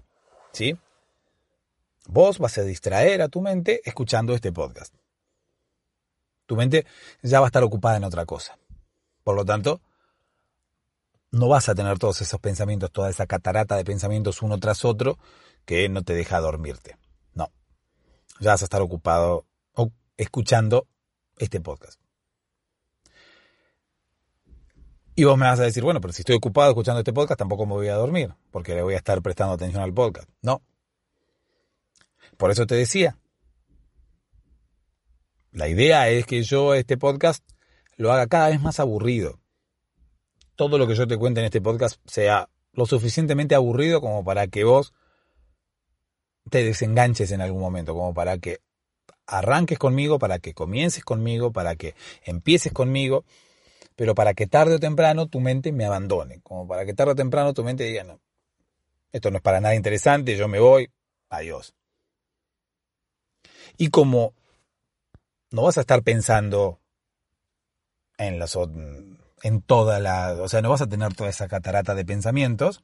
[0.52, 0.76] ¿Sí?
[2.06, 4.92] Vos vas a distraer a tu mente escuchando este podcast.
[6.46, 6.84] Tu mente
[7.22, 8.58] ya va a estar ocupada en otra cosa.
[9.22, 9.80] Por lo tanto,
[11.30, 15.18] no vas a tener todos esos pensamientos, toda esa catarata de pensamientos uno tras otro
[15.64, 16.96] que no te deja dormirte.
[17.34, 17.52] No.
[18.40, 19.46] Ya vas a estar ocupado
[20.16, 20.88] escuchando
[21.38, 22.00] este podcast.
[25.20, 27.66] Y vos me vas a decir, bueno, pero si estoy ocupado escuchando este podcast, tampoco
[27.66, 30.26] me voy a dormir, porque le voy a estar prestando atención al podcast.
[30.40, 30.62] No.
[32.38, 33.18] Por eso te decía.
[35.52, 37.44] La idea es que yo este podcast
[37.98, 39.38] lo haga cada vez más aburrido.
[40.56, 44.46] Todo lo que yo te cuente en este podcast sea lo suficientemente aburrido como para
[44.46, 44.94] que vos
[46.48, 48.60] te desenganches en algún momento, como para que
[49.26, 53.26] arranques conmigo, para que comiences conmigo, para que empieces conmigo,
[54.00, 57.14] pero para que tarde o temprano tu mente me abandone, como para que tarde o
[57.14, 58.18] temprano tu mente diga, no,
[59.12, 60.90] esto no es para nada interesante, yo me voy,
[61.28, 61.74] adiós.
[63.76, 64.32] Y como
[65.50, 66.80] no vas a estar pensando
[68.16, 68.56] en las
[69.42, 72.82] en toda la, o sea, no vas a tener toda esa catarata de pensamientos,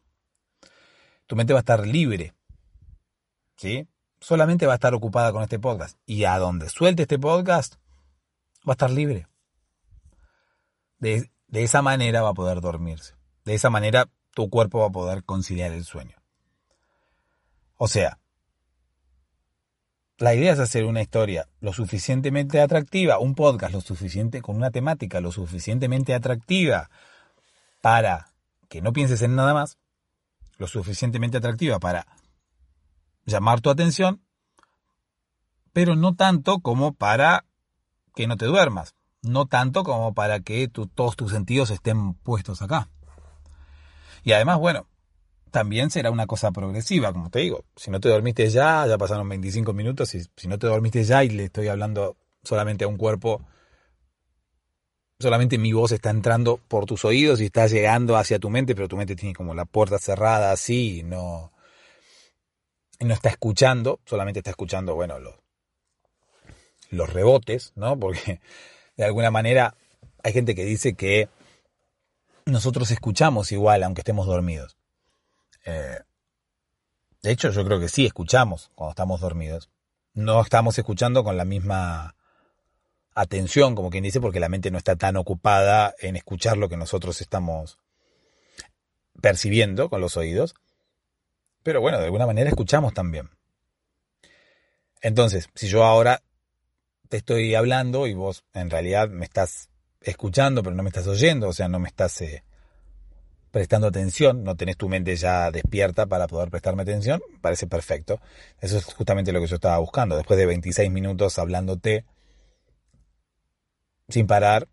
[1.27, 2.35] tu mente va a estar libre.
[3.57, 3.89] ¿Sí?
[4.21, 5.99] Solamente va a estar ocupada con este podcast.
[6.05, 7.77] Y a donde suelte este podcast,
[8.69, 9.29] va a estar libre.
[10.99, 13.15] De, de esa manera va a poder dormirse.
[13.45, 16.17] De esa manera tu cuerpo va a poder conciliar el sueño.
[17.77, 18.19] O sea,
[20.19, 24.71] la idea es hacer una historia lo suficientemente atractiva, un podcast lo suficiente con una
[24.71, 26.91] temática lo suficientemente atractiva
[27.83, 28.33] para
[28.69, 29.79] que no pienses en nada más,
[30.57, 32.07] lo suficientemente atractiva para
[33.27, 34.23] llamar tu atención,
[35.73, 37.45] pero no tanto como para
[38.15, 42.89] que no te duermas, no tanto como para que todos tus sentidos estén puestos acá.
[44.23, 44.87] Y además, bueno,
[45.51, 47.65] también será una cosa progresiva, como te digo.
[47.77, 51.31] Si no te dormiste ya, ya pasaron 25 minutos, si no te dormiste ya y
[51.31, 53.43] le estoy hablando solamente a un cuerpo,
[55.19, 58.89] solamente mi voz está entrando por tus oídos y está llegando hacia tu mente, pero
[58.89, 61.53] tu mente tiene como la puerta cerrada así y no,
[63.01, 65.35] no está escuchando, solamente está escuchando, bueno, los,
[66.91, 67.99] los rebotes, ¿no?
[67.99, 68.41] Porque
[68.97, 69.75] de alguna manera
[70.23, 71.29] hay gente que dice que
[72.47, 74.77] nosotros escuchamos igual aunque estemos dormidos.
[75.65, 75.99] Eh,
[77.23, 79.69] de hecho, yo creo que sí escuchamos cuando estamos dormidos.
[80.15, 82.15] No estamos escuchando con la misma
[83.15, 86.77] atención, como quien dice, porque la mente no está tan ocupada en escuchar lo que
[86.77, 87.79] nosotros estamos
[89.21, 90.55] percibiendo con los oídos.
[91.63, 93.31] Pero bueno, de alguna manera escuchamos también.
[95.01, 96.23] Entonces, si yo ahora
[97.09, 101.49] te estoy hablando y vos en realidad me estás escuchando, pero no me estás oyendo,
[101.49, 102.45] o sea, no me estás eh,
[103.51, 108.21] prestando atención, no tenés tu mente ya despierta para poder prestarme atención, parece perfecto.
[108.61, 110.17] Eso es justamente lo que yo estaba buscando.
[110.17, 112.05] Después de 26 minutos hablándote
[114.09, 114.69] sin parar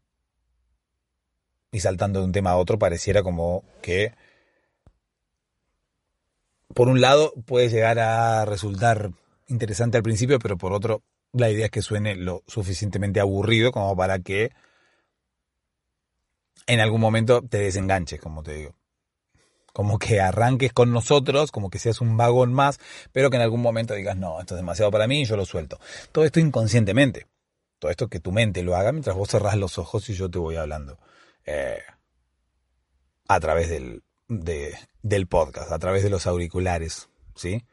[1.72, 4.13] y saltando de un tema a otro, pareciera como que
[6.74, 9.12] por un lado puede llegar a resultar
[9.48, 13.96] interesante al principio, pero por otro la idea es que suene lo suficientemente aburrido como
[13.96, 14.52] para que
[16.67, 18.76] en algún momento te desenganches, como te digo.
[19.74, 22.80] Como que arranques con nosotros, como que seas un vagón más,
[23.12, 25.46] pero que en algún momento digas, no, esto es demasiado para mí y yo lo
[25.46, 25.80] suelto.
[26.12, 27.28] Todo esto inconscientemente.
[27.80, 30.38] Todo esto que tu mente lo haga mientras vos cerrás los ojos y yo te
[30.38, 31.00] voy hablando.
[31.46, 31.82] Eh,
[33.28, 37.65] a través del, del podcast, a través de los auriculares, ¿sí?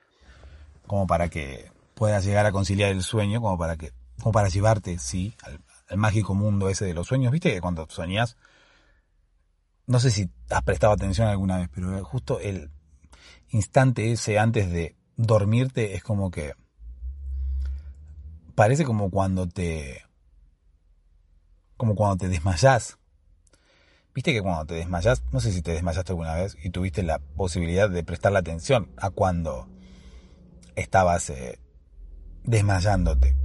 [0.87, 4.99] Como para que puedas llegar a conciliar el sueño, como para que, como para llevarte,
[4.99, 7.31] sí, al, mágico mundo ese de los sueños.
[7.31, 8.39] ¿Viste que cuando soñás
[9.87, 12.71] no sé si has prestado atención alguna vez, pero justo el
[13.51, 16.55] instante ese antes de dormirte es como que
[18.55, 20.07] parece como cuando te
[21.77, 22.97] como cuando te desmayás.
[24.15, 27.19] Viste que cuando te desmayás, no sé si te desmayaste alguna vez y tuviste la
[27.19, 29.69] posibilidad de prestarle atención a cuando
[30.77, 31.59] estabas eh,
[32.45, 33.37] desmayándote.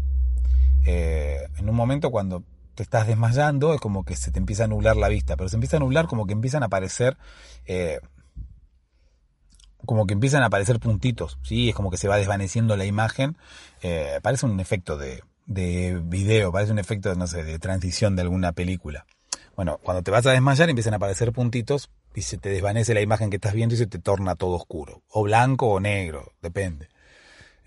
[0.86, 2.44] Eh, en un momento cuando
[2.76, 5.56] te estás desmayando, es como que se te empieza a nublar la vista, pero se
[5.56, 7.18] empieza a nublar como que empiezan a aparecer,
[7.66, 8.00] eh,
[9.86, 11.70] como que empiezan a aparecer puntitos, ¿sí?
[11.70, 13.38] Es como que se va desvaneciendo la imagen,
[13.82, 18.24] eh, parece un efecto de, de video, parece un efecto, no sé, de transición de
[18.24, 19.06] alguna película.
[19.56, 23.02] Bueno, cuando te vas a desmayar empiezan a aparecer puntitos y se te desvanece la
[23.02, 26.90] imagen que estás viendo y se te torna todo oscuro, o blanco o negro, depende.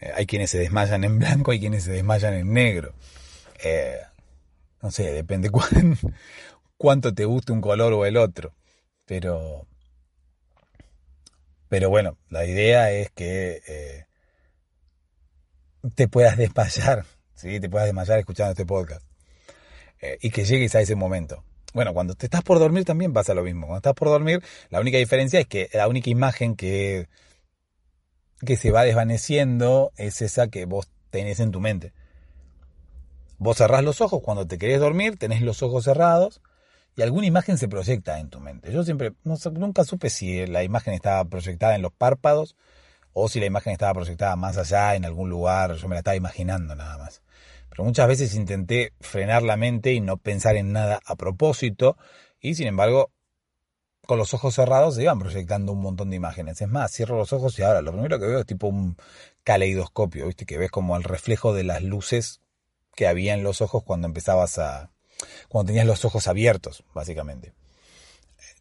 [0.00, 2.94] Eh, hay quienes se desmayan en blanco, hay quienes se desmayan en negro.
[3.62, 3.98] Eh,
[4.82, 5.50] no sé, depende
[6.76, 8.54] cuánto te guste un color o el otro.
[9.04, 9.66] Pero,
[11.68, 14.04] pero bueno, la idea es que eh,
[15.94, 17.58] te puedas desmayar, ¿sí?
[17.58, 19.02] te puedas desmayar escuchando este podcast.
[20.20, 21.42] Y que llegues a ese momento.
[21.74, 23.66] Bueno, cuando te estás por dormir también pasa lo mismo.
[23.66, 27.08] Cuando estás por dormir, la única diferencia es que la única imagen que,
[28.44, 31.92] que se va desvaneciendo es esa que vos tenés en tu mente.
[33.38, 36.40] Vos cerrás los ojos cuando te querés dormir, tenés los ojos cerrados
[36.96, 38.72] y alguna imagen se proyecta en tu mente.
[38.72, 42.56] Yo siempre, nunca supe si la imagen estaba proyectada en los párpados
[43.12, 46.16] o si la imagen estaba proyectada más allá, en algún lugar, yo me la estaba
[46.16, 47.22] imaginando nada más.
[47.68, 51.96] Pero muchas veces intenté frenar la mente y no pensar en nada a propósito
[52.40, 53.12] y sin embargo
[54.08, 56.62] con los ojos cerrados se iban proyectando un montón de imágenes.
[56.62, 58.96] Es más, cierro los ojos y ahora lo primero que veo es tipo un
[59.44, 60.46] caleidoscopio, ¿viste?
[60.46, 62.40] Que ves como el reflejo de las luces
[62.94, 64.92] que había en los ojos cuando empezabas a,
[65.50, 67.52] cuando tenías los ojos abiertos, básicamente.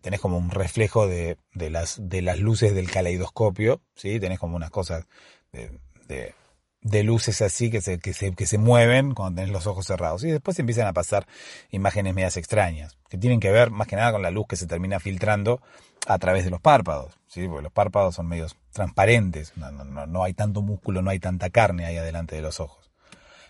[0.02, 4.20] Tenés como un reflejo de, de las, de las luces del caleidoscopio, ¿sí?
[4.20, 5.06] Tenés como unas cosas
[5.54, 5.72] de,
[6.10, 6.36] de,
[6.82, 10.24] de luces así que se, que, se, que se mueven cuando tenés los ojos cerrados.
[10.24, 11.28] Y después empiezan a pasar
[11.72, 14.68] imágenes medias extrañas, que tienen que ver más que nada con la luz que se
[14.68, 15.62] termina filtrando
[16.08, 17.48] a través de los párpados, ¿sí?
[17.48, 21.50] Porque los párpados son medios transparentes, no, no, no hay tanto músculo, no hay tanta
[21.50, 22.90] carne ahí adelante de los ojos.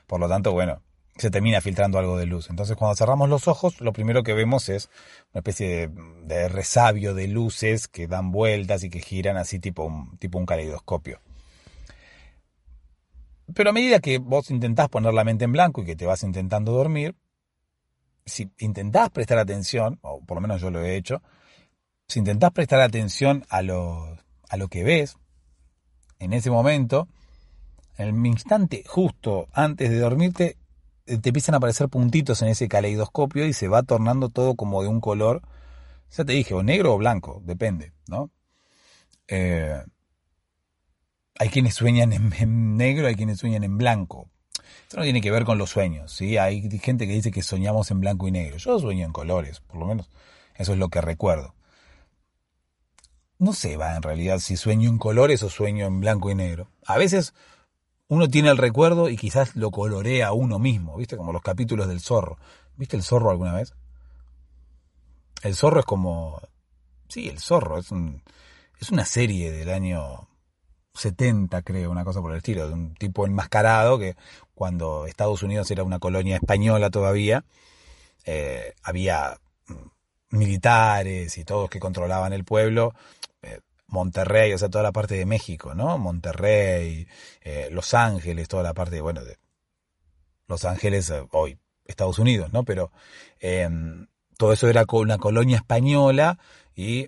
[0.07, 0.81] Por lo tanto, bueno,
[1.17, 2.49] se termina filtrando algo de luz.
[2.49, 4.89] Entonces cuando cerramos los ojos, lo primero que vemos es
[5.33, 5.89] una especie
[6.23, 11.19] de, resabio de luces que dan vueltas y que giran así tipo tipo un caleidoscopio.
[13.53, 16.23] Pero a medida que vos intentás poner la mente en blanco y que te vas
[16.23, 17.15] intentando dormir,
[18.25, 21.21] si intentás prestar atención, o por lo menos yo lo he hecho,
[22.07, 24.17] si intentás prestar atención a lo,
[24.49, 25.15] a lo que ves,
[26.19, 27.07] en ese momento,
[27.97, 30.57] en el instante justo antes de dormirte,
[31.05, 34.81] eh, te empiezan a aparecer puntitos en ese caleidoscopio y se va tornando todo como
[34.81, 35.41] de un color,
[36.11, 38.29] ya te dije, o negro o blanco, depende, ¿no?
[39.27, 39.81] Eh,
[41.39, 44.29] hay quienes sueñan en, negro, hay quienes sueñan en blanco.
[44.83, 46.37] Esto no tiene que ver con los sueños, ¿sí?
[46.37, 48.57] Hay gente que dice que soñamos en blanco y negro.
[48.57, 50.09] Yo sueño en colores, por lo menos
[50.55, 51.53] eso es lo que recuerdo.
[53.39, 56.71] No sé, va, en realidad, si sueño en colores o sueño en blanco y negro.
[56.85, 57.35] A veces
[58.07, 61.17] uno tiene el recuerdo y quizás lo colorea uno mismo, ¿viste?
[61.17, 62.39] Como los capítulos del zorro.
[62.75, 63.73] ¿Viste el zorro alguna vez?
[65.43, 66.41] El zorro es como...
[67.09, 68.23] Sí, el zorro es, un,
[68.79, 70.26] es una serie del año
[70.97, 74.15] 70, creo, una cosa por el estilo, de un tipo enmascarado que
[74.53, 77.45] cuando Estados Unidos era una colonia española todavía,
[78.25, 79.39] eh, había
[80.29, 82.93] militares y todos que controlaban el pueblo,
[83.41, 85.97] eh, Monterrey, o sea, toda la parte de México, ¿no?
[85.97, 87.07] Monterrey,
[87.41, 89.37] eh, Los Ángeles, toda la parte, bueno, de
[90.47, 92.63] Los Ángeles, hoy Estados Unidos, ¿no?
[92.63, 92.91] Pero
[93.39, 94.07] em,
[94.37, 96.37] todo eso era una colonia española
[96.75, 97.07] y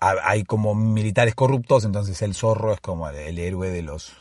[0.00, 4.12] hay como militares corruptos, entonces el zorro es como el, héroe de los,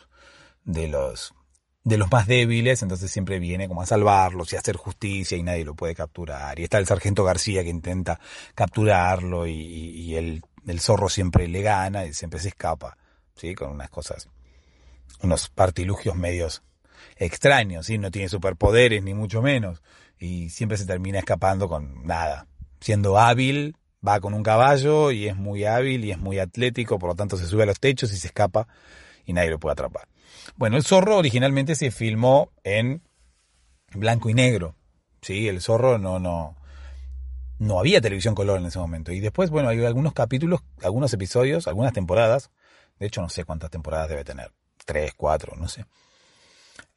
[0.64, 1.34] de los,
[1.84, 5.44] de los más débiles, entonces siempre viene como a salvarlos y a hacer justicia y
[5.44, 6.60] nadie lo puede capturar.
[6.60, 8.20] Y está el sargento García que intenta
[8.56, 12.98] capturarlo y, el, el, zorro siempre le gana y siempre se escapa,
[13.36, 13.56] ¿sí?
[13.56, 14.30] Con unas cosas,
[15.22, 16.64] unos partilugios medios
[17.18, 17.98] extraños, ¿sí?
[17.98, 19.82] No tiene superpoderes ni mucho menos
[20.20, 22.48] y siempre se termina escapando con nada,
[22.80, 27.10] siendo hábil, va con un caballo y es muy hábil y es muy atlético, por
[27.10, 28.68] lo tanto se sube a los techos y se escapa
[29.26, 30.08] y nadie lo puede atrapar.
[30.56, 33.02] Bueno, el zorro originalmente se filmó en
[33.94, 34.76] blanco y negro.
[35.22, 36.58] Sí, el zorro no, no,
[37.60, 39.12] no había televisión color en ese momento.
[39.12, 42.52] Y después, bueno, hay algunos capítulos, algunos episodios, algunas temporadas.
[43.00, 44.52] De hecho, no sé cuántas temporadas debe tener.
[44.86, 45.86] Tres, cuatro, no sé.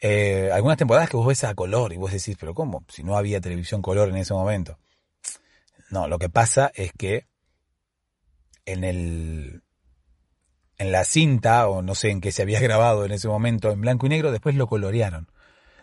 [0.01, 2.85] Eh, algunas temporadas que vos ves a color y vos decís, pero ¿cómo?
[2.88, 4.79] Si no había televisión color en ese momento.
[5.90, 7.27] No, lo que pasa es que
[8.64, 9.62] en el
[10.79, 13.81] en la cinta, o no sé en qué se había grabado en ese momento, en
[13.81, 15.29] blanco y negro, después lo colorearon.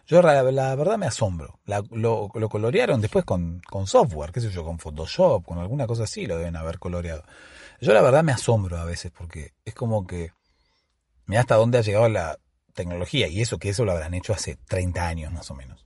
[0.05, 1.59] Yo la, verdad me asombro.
[1.65, 6.03] lo, lo, colorearon después con, con software, qué sé yo, con Photoshop, con alguna cosa
[6.03, 7.23] así lo deben haber coloreado.
[7.79, 10.31] Yo la verdad me asombro a veces porque es como que
[11.25, 12.37] me hasta dónde ha llegado la
[12.73, 15.85] tecnología y eso que eso lo habrán hecho hace 30 años más o menos.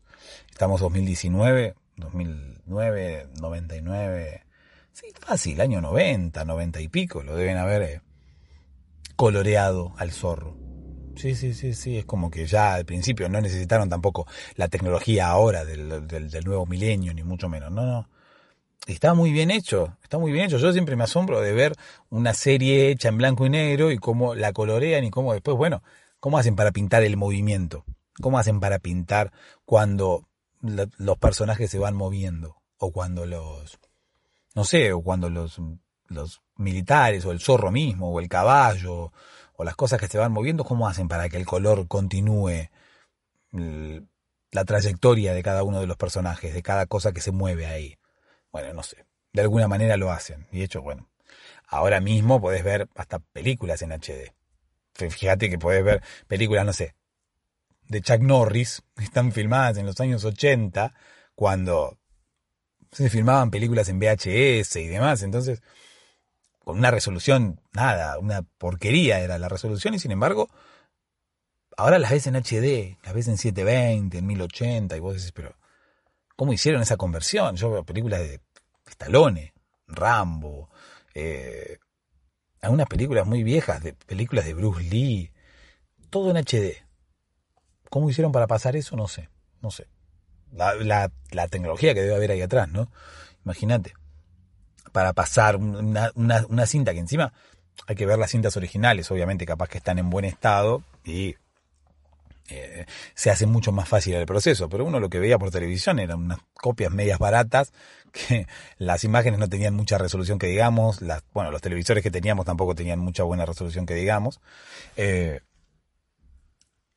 [0.49, 4.43] Estamos 2019, 2009, 99,
[4.93, 8.01] sí, fácil, año 90, 90 y pico, lo deben haber eh,
[9.15, 10.55] coloreado al zorro.
[11.15, 15.27] Sí, sí, sí, sí, es como que ya al principio no necesitaron tampoco la tecnología
[15.27, 18.09] ahora del, del, del nuevo milenio, ni mucho menos, no, no.
[18.85, 20.59] Está muy bien hecho, está muy bien hecho.
[20.59, 21.73] Yo siempre me asombro de ver
[22.09, 25.83] una serie hecha en blanco y negro y cómo la colorean y cómo después, bueno,
[26.19, 27.83] cómo hacen para pintar el movimiento,
[28.21, 29.33] cómo hacen para pintar
[29.65, 30.27] cuando
[30.61, 33.79] los personajes se van moviendo o cuando los
[34.55, 35.61] no sé o cuando los
[36.07, 39.11] los militares o el zorro mismo o el caballo
[39.55, 42.69] o las cosas que se van moviendo cómo hacen para que el color continúe
[43.51, 47.97] la trayectoria de cada uno de los personajes de cada cosa que se mueve ahí
[48.51, 51.09] bueno no sé de alguna manera lo hacen y de hecho bueno
[51.67, 54.33] ahora mismo podés ver hasta películas en HD
[54.93, 56.95] fíjate que podés ver películas no sé
[57.87, 60.93] de Chuck Norris están filmadas en los años 80,
[61.35, 61.97] cuando
[62.91, 65.61] se filmaban películas en VHS y demás, entonces
[66.63, 70.49] con una resolución, nada, una porquería era la resolución y sin embargo,
[71.77, 75.55] ahora las ves en HD, las ves en 720, en 1080 y vos decís, pero
[76.35, 77.55] ¿cómo hicieron esa conversión?
[77.55, 78.41] Yo veo películas de
[78.85, 79.53] Stallone,
[79.87, 80.69] Rambo,
[81.13, 81.77] eh,
[82.61, 85.31] algunas películas muy viejas, de películas de Bruce Lee,
[86.09, 86.86] todo en HD
[87.89, 88.95] ¿Cómo hicieron para pasar eso?
[88.95, 89.29] No sé,
[89.61, 89.87] no sé.
[90.51, 92.89] La, la, tecnología que debe haber ahí atrás, ¿no?
[93.43, 93.93] Imagínate.
[94.91, 97.33] Para pasar una, una, una cinta que encima
[97.85, 101.35] hay que ver las cintas originales, obviamente, capaz que están en buen estado y
[102.49, 104.69] eh, se hace mucho más fácil el proceso.
[104.69, 107.73] Pero uno lo que veía por televisión eran unas copias medias baratas,
[108.11, 112.45] que las imágenes no tenían mucha resolución que digamos, las, bueno, los televisores que teníamos
[112.45, 114.39] tampoco tenían mucha buena resolución que digamos.
[114.95, 115.41] Eh,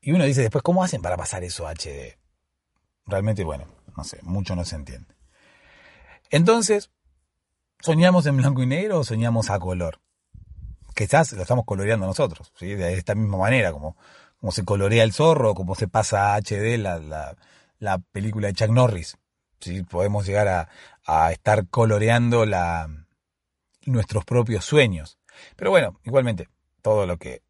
[0.01, 2.17] y uno dice después, ¿cómo hacen para pasar eso a HD?
[3.07, 5.15] Realmente, bueno, no sé, mucho no se entiende.
[6.31, 6.91] Entonces,
[7.81, 10.01] ¿soñamos en blanco y negro o soñamos a color?
[10.95, 13.97] Quizás lo estamos coloreando nosotros, de esta misma manera, como
[14.41, 17.37] como se colorea el zorro, como se pasa a HD la,
[17.79, 19.19] la, película de Chuck Norris.
[19.61, 19.83] ¿sí?
[19.83, 20.69] Podemos llegar a,
[21.05, 22.47] a estar coloreando
[23.85, 25.19] nuestros propios sueños.
[25.57, 26.49] Pero bueno, igualmente,
[26.81, 27.43] todo lo que,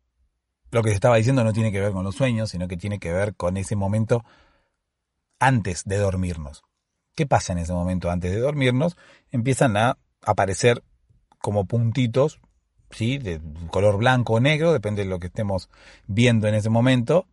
[0.70, 2.98] lo que se estaba diciendo no tiene que ver con los sueños, sino que tiene
[2.98, 4.24] que ver con ese momento
[5.38, 6.62] antes de dormirnos.
[7.14, 8.96] ¿Qué pasa en ese momento antes de dormirnos?
[9.30, 10.82] Empiezan a aparecer
[11.40, 12.40] como puntitos
[12.90, 13.18] ¿sí?
[13.18, 13.40] de
[13.70, 15.68] color blanco o negro, depende de lo que estemos
[16.06, 17.26] viendo en ese momento.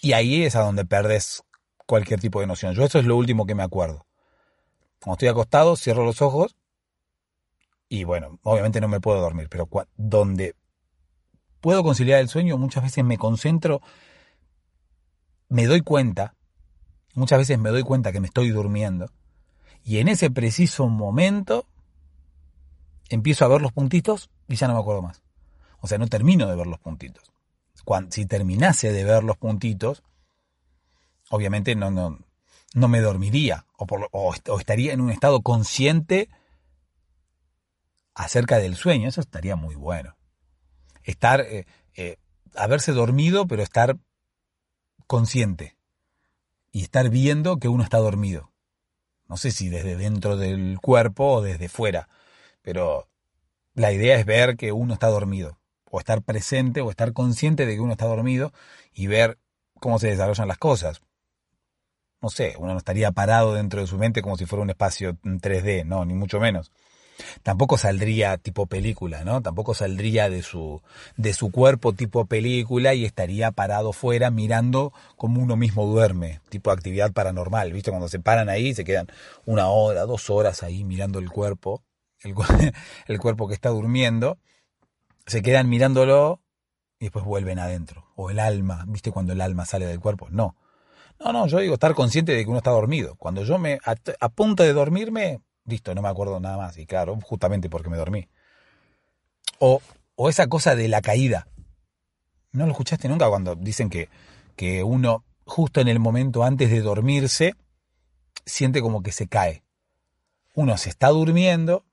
[0.00, 1.42] Y ahí es a donde perdes
[1.86, 2.74] cualquier tipo de noción.
[2.74, 4.06] Yo eso es lo último que me acuerdo.
[5.00, 6.56] Cuando estoy acostado, cierro los ojos
[7.92, 10.54] y bueno, obviamente no me puedo dormir, pero donde
[11.62, 13.80] puedo conciliar el sueño, muchas veces me concentro,
[15.48, 16.34] me doy cuenta,
[17.14, 19.10] muchas veces me doy cuenta que me estoy durmiendo
[19.84, 21.66] y en ese preciso momento
[23.08, 25.22] empiezo a ver los puntitos y ya no me acuerdo más.
[25.80, 27.32] O sea, no termino de ver los puntitos.
[27.84, 30.02] Cuando, si terminase de ver los puntitos,
[31.30, 32.18] obviamente no, no,
[32.74, 36.28] no me dormiría o, o, estaría en un estado consciente
[38.14, 39.08] acerca del sueño.
[39.08, 40.16] Eso estaría muy bueno.
[41.04, 42.18] Estar, eh, eh,
[42.54, 43.98] haberse dormido, pero estar
[45.06, 45.76] consciente
[46.70, 48.52] y estar viendo que uno está dormido.
[49.28, 52.08] No sé si desde dentro del cuerpo o desde fuera
[52.62, 53.08] pero
[53.74, 55.58] la idea es ver que uno está dormido,
[55.90, 58.52] o estar presente, o estar consciente de que uno está dormido
[58.92, 59.38] y ver
[59.80, 61.02] cómo se desarrollan las cosas.
[62.20, 65.18] No sé, uno no estaría parado dentro de su mente como si fuera un espacio
[65.24, 66.70] en 3D, no, ni mucho menos.
[67.42, 69.42] Tampoco saldría tipo película, ¿no?
[69.42, 70.82] Tampoco saldría de su,
[71.16, 76.70] de su cuerpo tipo película y estaría parado fuera mirando como uno mismo duerme, tipo
[76.70, 77.90] actividad paranormal, ¿viste?
[77.90, 79.08] Cuando se paran ahí se quedan
[79.46, 81.82] una hora, dos horas ahí mirando el cuerpo
[82.24, 82.34] el,
[83.20, 84.38] cuerpo que está durmiendo,
[85.26, 86.40] se quedan mirándolo
[86.98, 88.06] y después vuelven adentro.
[88.16, 90.28] O el alma, ¿viste cuando el alma sale del cuerpo?
[90.30, 90.56] No.
[91.18, 93.14] No, no, yo digo estar consciente de que uno está dormido.
[93.16, 96.78] Cuando yo me, a, punto de dormirme, listo, no me acuerdo nada más.
[96.78, 98.28] Y claro, justamente porque me dormí.
[99.58, 99.80] O,
[100.28, 101.48] esa cosa de la caída.
[102.52, 104.08] ¿No lo escuchaste nunca cuando dicen que,
[104.56, 107.54] que uno, justo en el momento antes de dormirse,
[108.44, 109.62] siente como que se cae?
[110.54, 111.84] Uno se está durmiendo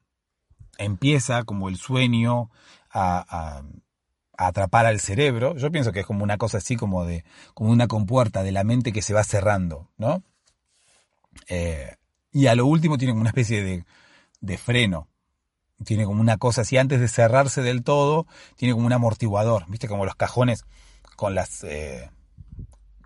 [0.80, 2.50] empieza como el sueño
[2.92, 3.62] a,
[4.38, 5.56] atrapar al cerebro.
[5.58, 8.64] Yo pienso que es como una cosa así como de como una compuerta de la
[8.64, 10.24] mente que se va cerrando, ¿no?
[11.50, 11.96] Eh,
[12.32, 13.86] y a lo último tiene como una especie de,
[14.42, 15.08] de, freno.
[15.86, 19.88] Tiene como una cosa así, antes de cerrarse del todo, tiene como un amortiguador, ¿viste?
[19.88, 20.66] Como los cajones
[21.16, 22.10] con las, eh,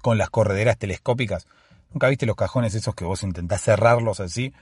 [0.01, 1.47] con las correderas telescópicas.
[1.91, 4.53] ¿Nunca viste los cajones esos que vos intentás cerrarlos así?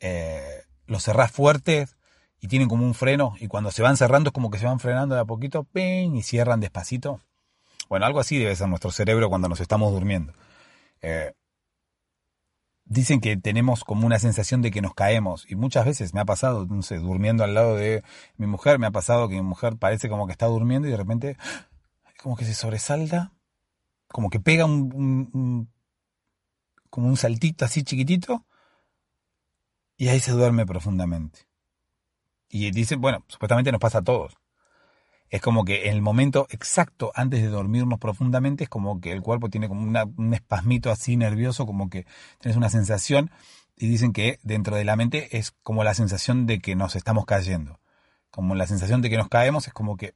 [0.00, 1.96] Eh, los cerrás fuertes
[2.40, 4.78] y tienen como un freno y cuando se van cerrando es como que se van
[4.78, 6.14] frenando de a poquito ¡ping!
[6.14, 7.20] y cierran despacito.
[7.88, 10.32] Bueno, algo así debe ser nuestro cerebro cuando nos estamos durmiendo.
[11.00, 11.32] Eh,
[12.86, 16.24] dicen que tenemos como una sensación de que nos caemos y muchas veces me ha
[16.24, 18.02] pasado, no sé, durmiendo al lado de
[18.36, 20.96] mi mujer, me ha pasado que mi mujer parece como que está durmiendo y de
[20.96, 21.36] repente
[22.22, 23.32] como que se sobresalta,
[24.08, 25.68] como que pega un
[26.90, 28.46] como un saltito así chiquitito
[29.96, 31.40] y ahí se duerme profundamente.
[32.48, 34.36] Y dicen, bueno, supuestamente nos pasa a todos.
[35.30, 39.22] Es como que en el momento exacto antes de dormirnos profundamente es como que el
[39.22, 42.06] cuerpo tiene como un espasmito así nervioso, como que
[42.38, 43.30] tienes una sensación
[43.76, 47.26] y dicen que dentro de la mente es como la sensación de que nos estamos
[47.26, 47.80] cayendo.
[48.30, 50.14] Como la sensación de que nos caemos es como que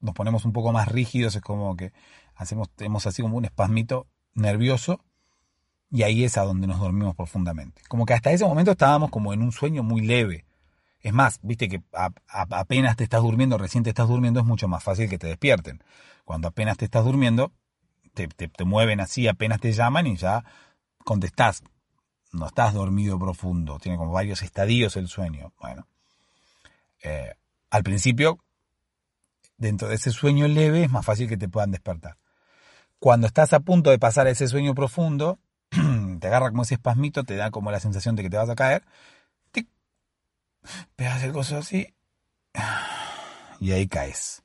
[0.00, 1.92] nos ponemos un poco más rígidos, es como que
[2.34, 5.00] hacemos, tenemos así como un espasmito nervioso
[5.90, 7.82] y ahí es a donde nos dormimos profundamente.
[7.88, 10.45] Como que hasta ese momento estábamos como en un sueño muy leve
[11.06, 11.84] es más, viste que
[12.26, 15.80] apenas te estás durmiendo, recién te estás durmiendo, es mucho más fácil que te despierten.
[16.24, 17.52] Cuando apenas te estás durmiendo,
[18.12, 20.44] te, mueven así, apenas te llaman y ya
[21.04, 21.62] contestás.
[22.32, 25.52] No estás dormido profundo, tiene como varios estadios el sueño.
[25.60, 25.86] Bueno,
[27.04, 27.34] eh,
[27.70, 28.40] al principio,
[29.58, 32.16] dentro de ese sueño leve, es más fácil que te puedan despertar.
[32.98, 35.38] cuando estás a punto de pasar a ese sueño profundo,
[36.18, 38.56] te agarra como ese espasmito, te da como la sensación de que te vas a
[38.56, 38.82] caer,
[40.96, 41.94] pegas el coso así,
[43.60, 44.42] y ahí caes.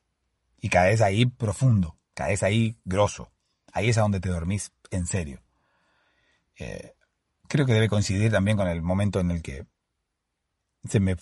[0.59, 3.31] Y caes ahí profundo, caes ahí grosso.
[3.73, 5.41] Ahí es a donde te dormís en serio.
[6.57, 6.93] Eh,
[7.47, 9.65] creo que debe coincidir también con el momento en el que
[10.87, 11.15] se me,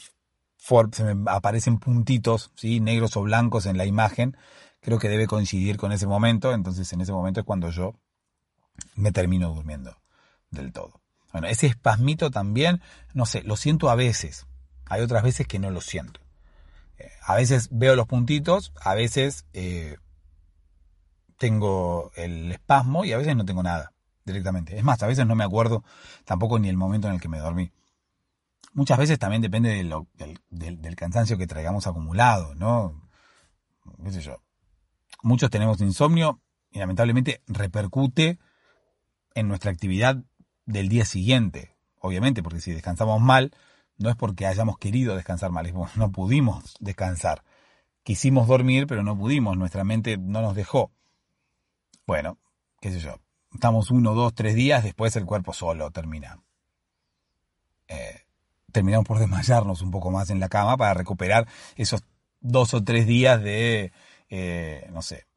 [0.91, 2.79] se me aparecen puntitos, ¿sí?
[2.79, 4.35] negros o blancos en la imagen.
[4.81, 6.53] Creo que debe coincidir con ese momento.
[6.53, 7.95] Entonces en ese momento es cuando yo
[8.95, 9.95] me termino durmiendo
[10.49, 11.01] del todo.
[11.31, 12.81] Bueno, ese espasmito también,
[13.13, 14.47] no sé, lo siento a veces.
[14.89, 16.19] Hay otras veces que no lo siento.
[16.97, 19.97] Eh, a veces veo los puntitos, a veces eh,
[21.37, 23.93] tengo el espasmo y a veces no tengo nada
[24.25, 24.77] directamente.
[24.77, 25.83] Es más, a veces no me acuerdo
[26.25, 27.71] tampoco ni el momento en el que me dormí.
[28.73, 33.01] Muchas veces también depende del, cansancio que traigamos acumulado, ¿no?
[34.03, 34.41] ¿Qué sé yo?
[35.23, 38.39] Muchos tenemos insomnio y lamentablemente repercute
[39.33, 40.17] en nuestra actividad
[40.65, 41.75] del día siguiente.
[41.99, 43.51] Obviamente, porque si descansamos mal,
[43.99, 47.43] no es porque hayamos querido descansar mal, es porque no pudimos descansar.
[48.03, 50.91] Quisimos dormir, pero no pudimos, nuestra mente no nos dejó.
[52.07, 52.39] Bueno,
[52.81, 53.19] qué sé yo,
[53.53, 56.41] estamos uno, dos, tres días, después el cuerpo solo termina.
[57.87, 58.21] Eh,
[58.71, 62.03] terminamos por desmayarnos un poco más en la cama para recuperar esos
[62.39, 63.91] dos o tres días de,
[64.29, 65.27] eh, no sé,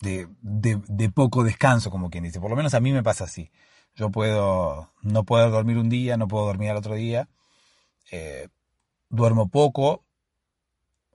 [0.00, 2.40] de, de, poco descanso, como quien dice.
[2.40, 3.50] Por lo menos a mí me pasa así.
[3.94, 7.28] Yo puedo, no puedo dormir un día, no puedo dormir al otro día.
[8.10, 8.48] Eh,
[9.10, 10.04] duermo poco,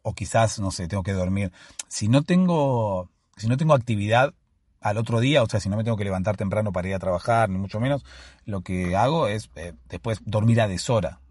[0.03, 1.51] o quizás, no sé, tengo que dormir.
[1.87, 4.33] Si no tengo, si no tengo actividad
[4.81, 6.99] al otro día, o sea, si no me tengo que levantar temprano para ir a
[6.99, 8.03] trabajar, ni mucho menos,
[8.45, 11.21] lo que hago es eh, después dormir a deshora.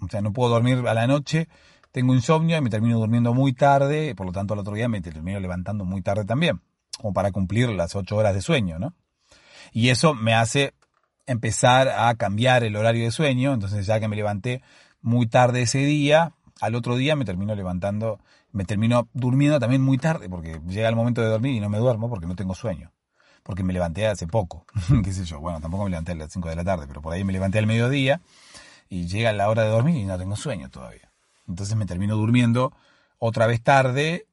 [0.00, 1.48] O sea, no puedo dormir a la noche,
[1.90, 5.00] tengo insomnio y me termino durmiendo muy tarde, por lo tanto al otro día me
[5.00, 6.60] termino levantando muy tarde también,
[6.98, 8.94] como para cumplir las ocho horas de sueño, ¿no?
[9.72, 10.74] Y eso me hace
[11.26, 14.62] empezar a cambiar el horario de sueño, entonces ya que me levanté
[15.06, 18.18] muy tarde ese día, al otro día me termino levantando
[18.56, 21.76] me termino durmiendo también muy tarde, porque llega el momento de dormir y no me
[21.76, 22.90] duermo porque no tengo sueño.
[23.42, 24.64] Porque me levanté hace poco,
[25.04, 27.12] qué sé yo, bueno, tampoco me levanté a las 5 de la tarde, pero por
[27.12, 28.22] ahí me levanté al mediodía
[28.88, 31.12] y llega la hora de dormir y no tengo sueño todavía.
[31.46, 32.72] Entonces me termino durmiendo
[33.18, 34.26] otra vez tarde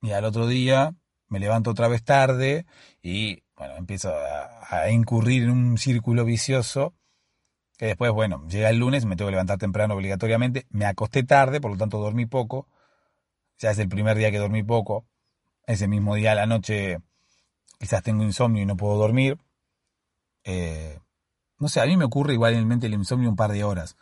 [0.00, 0.94] y al otro día
[1.28, 2.64] me levanto otra vez tarde
[3.02, 6.94] y bueno, empiezo a, a incurrir en un círculo vicioso
[7.78, 11.60] que después, bueno, llega el lunes, me tengo que levantar temprano obligatoriamente, me acosté tarde,
[11.60, 12.66] por lo tanto dormí poco,
[13.56, 15.06] ya es el primer día que dormí poco,
[15.64, 16.98] ese mismo día a la noche
[17.78, 19.38] quizás tengo insomnio y no puedo dormir.
[20.42, 20.98] Eh,
[21.58, 23.96] no sé, a mí me ocurre igualmente el insomnio un par de horas.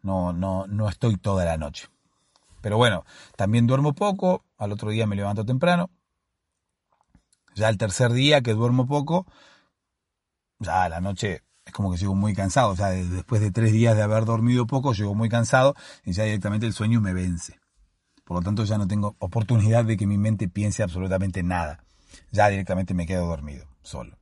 [0.00, 1.88] No, no, no estoy toda la noche.
[2.62, 3.04] Pero bueno,
[3.36, 5.90] también duermo poco, al otro día me levanto temprano.
[7.54, 9.26] Ya el tercer día que duermo poco,
[10.60, 12.70] ya a la noche es como que llego muy cansado.
[12.70, 16.24] O sea, después de tres días de haber dormido poco, llego muy cansado y ya
[16.24, 17.58] directamente el sueño me vence.
[18.24, 21.84] Por lo tanto, ya no tengo oportunidad de que mi mente piense absolutamente nada.
[22.32, 24.16] Ya directamente me quedo dormido, solo.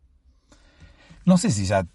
[1.24, 1.86] No sé si ya,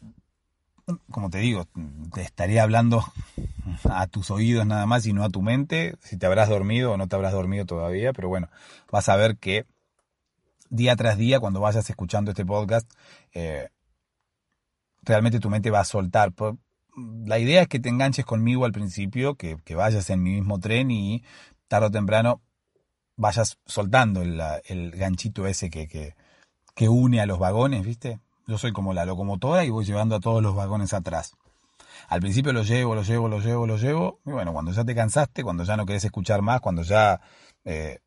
[1.10, 1.68] como te digo,
[2.14, 3.04] te estaría hablando
[3.89, 6.97] a tus oídos nada más y no a tu mente, si te habrás dormido o
[6.97, 8.49] no te habrás dormido todavía, pero bueno,
[8.89, 9.66] vas a ver que
[10.70, 12.89] día tras día, cuando vayas escuchando este podcast,
[13.34, 13.70] eh,
[15.04, 16.34] realmente tu mente va a soltar.
[17.26, 20.60] La idea es que te enganches conmigo al principio, que, que vayas en mi mismo
[20.60, 21.24] tren y
[21.68, 22.41] tarde o temprano
[23.22, 28.20] vayas soltando el, ganchito ese que, que, une a los vagones, ¿viste?
[28.47, 31.38] Yo soy como la locomotora y voy llevando a todos los vagones atrás.
[32.08, 34.20] Al principio lo llevo, lo llevo, lo llevo, lo llevo.
[34.26, 37.22] Y bueno, cuando ya te cansaste, cuando ya no querés escuchar más, cuando ya
[37.64, 37.99] eh,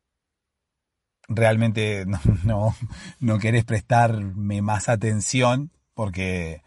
[1.29, 2.75] realmente no, no,
[3.19, 6.61] no, querés prestarme más atención, porque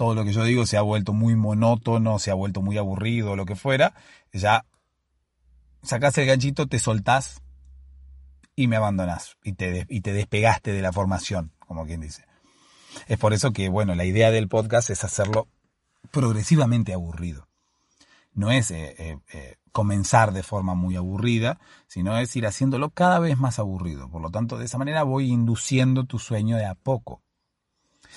[0.00, 3.36] todo lo que yo digo se ha vuelto muy monótono, se ha vuelto muy aburrido,
[3.36, 3.92] lo que fuera,
[4.32, 4.64] ya
[5.82, 7.42] sacás el ganchito, te soltás
[8.56, 12.24] y me abandonás y te, y te despegaste de la formación, como quien dice.
[13.08, 15.48] Es por eso que, bueno, la idea del podcast es hacerlo
[16.10, 17.46] progresivamente aburrido.
[18.32, 23.18] No es eh, eh, eh, comenzar de forma muy aburrida, sino es ir haciéndolo cada
[23.18, 24.08] vez más aburrido.
[24.08, 27.20] Por lo tanto, de esa manera voy induciendo tu sueño de a poco.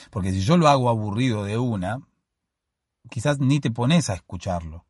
[0.09, 1.99] Porque si yo lo hago aburrido de una,
[3.09, 4.85] quizás ni te pones a escucharlo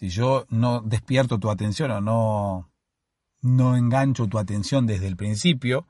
[0.00, 2.70] si yo no despierto tu atención o no,
[3.42, 5.86] no engancho tu atención desde el principio,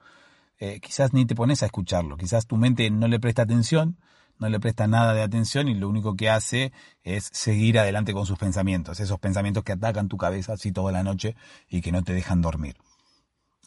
[0.58, 4.00] eh, quizás ni te pones a escucharlo, quizás tu mente no le presta atención,
[4.40, 6.72] no le presta nada de atención y lo único que hace
[7.04, 11.04] es seguir adelante con sus pensamientos, esos pensamientos que atacan tu cabeza así toda la
[11.04, 11.36] noche
[11.68, 12.78] y que no te dejan dormir.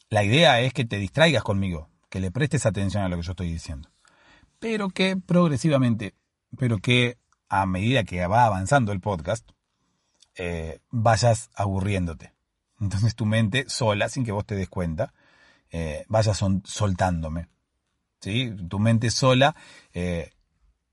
[0.09, 3.31] La idea es que te distraigas conmigo, que le prestes atención a lo que yo
[3.31, 3.92] estoy diciendo.
[4.63, 6.15] Pero que progresivamente,
[6.57, 7.17] pero que
[7.49, 9.45] a medida que va avanzando el podcast,
[10.37, 12.31] eh, vayas aburriéndote.
[12.79, 15.13] Entonces tu mente sola, sin que vos te des cuenta,
[15.69, 17.49] eh, vaya soltándome.
[18.21, 18.55] ¿sí?
[18.69, 19.53] Tu mente sola,
[19.93, 20.31] eh,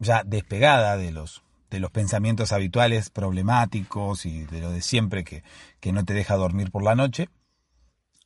[0.01, 5.45] ya despegada de los, de los pensamientos habituales problemáticos y de lo de siempre que,
[5.79, 7.29] que no te deja dormir por la noche,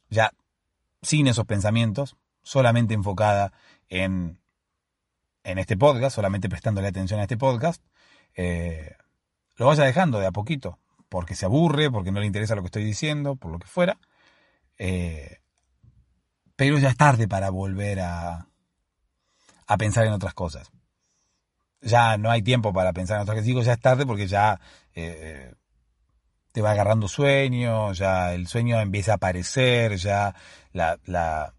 [0.09, 0.33] ya
[1.03, 3.53] sin esos pensamientos, solamente enfocada
[3.91, 4.39] en,
[5.45, 7.83] en este podcast, solamente prestándole atención a este podcast,
[8.35, 8.97] eh,
[9.57, 10.79] lo vaya dejando de a poquito,
[11.09, 13.99] porque se aburre, porque no le interesa lo que estoy diciendo, por lo que fuera.
[14.79, 15.39] Eh,
[16.57, 18.49] pero ya es tarde para volver a,
[19.67, 20.71] a pensar en otras cosas.
[21.81, 23.47] Ya no hay tiempo para pensar en otras cosas.
[23.47, 24.61] Digo, ya es tarde porque ya
[24.95, 25.53] eh,
[26.53, 30.35] te va agarrando sueño, ya el sueño empieza a aparecer, ya
[30.73, 31.54] la, la,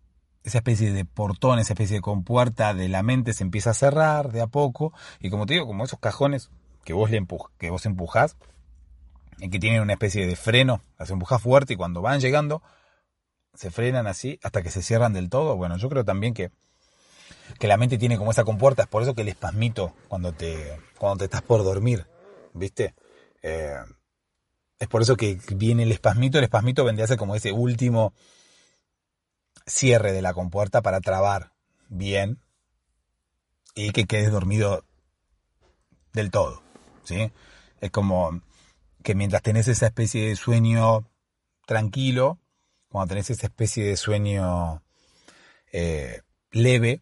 [0.46, 4.32] esa especie de portón, esa especie de compuerta de la mente se empieza a cerrar
[4.32, 4.93] de a poco.
[5.20, 6.52] Y como te digo, como esos cajones
[6.84, 7.26] que vos, le
[7.58, 8.38] que vos empujás,
[9.39, 12.62] en que tienen una especie de freno, las empujas fuerte y cuando van llegando,
[13.56, 15.58] se frenan así hasta que se cierran del todo.
[15.58, 16.52] Bueno, yo creo también que,
[17.58, 20.78] que la mente tiene como esa compuerta, es por eso que el espasmito cuando te,
[21.00, 22.06] cuando te estás por dormir,
[22.54, 22.93] ¿viste?
[23.41, 23.78] Eh,
[24.78, 28.14] es por eso que viene el espasmito, el espasmito vendría a ser como ese último
[29.66, 31.53] cierre de la compuerta para trabar
[31.89, 32.39] bien
[33.74, 34.86] y que quedes dormido
[36.13, 36.61] del todo,
[37.03, 37.32] ¿sí?
[37.82, 38.41] Es como
[39.03, 41.09] que mientras tenés esa especie de sueño
[41.66, 42.39] tranquilo,
[42.89, 44.82] cuando tenés esa especie de sueño
[45.72, 47.01] eh, leve,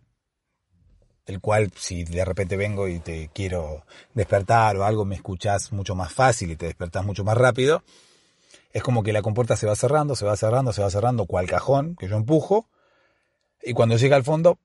[1.26, 5.96] el cual si de repente vengo y te quiero despertar o algo, me escuchás mucho
[5.96, 7.84] más fácil y te despertás mucho más rápido,
[8.74, 11.48] es como que la compuerta se va cerrando, se va cerrando, se va cerrando, cual
[11.48, 12.68] cajón que yo empujo,
[13.62, 14.60] y cuando llega al fondo,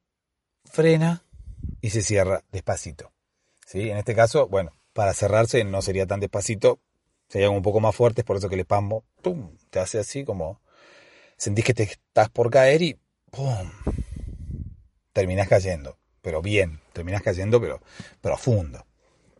[0.64, 1.22] frena
[1.80, 3.12] y se cierra despacito.
[3.66, 3.90] ¿Sí?
[3.90, 6.80] En este caso, bueno, para cerrarse no sería tan despacito,
[7.28, 9.04] sería un poco más fuerte, es por eso que el espasmo,
[9.70, 10.60] te hace así como
[11.36, 12.98] sentís que te estás por caer y
[13.30, 13.70] ¡pum!
[15.12, 17.80] terminás cayendo, pero bien, terminás cayendo, pero
[18.22, 18.86] profundo.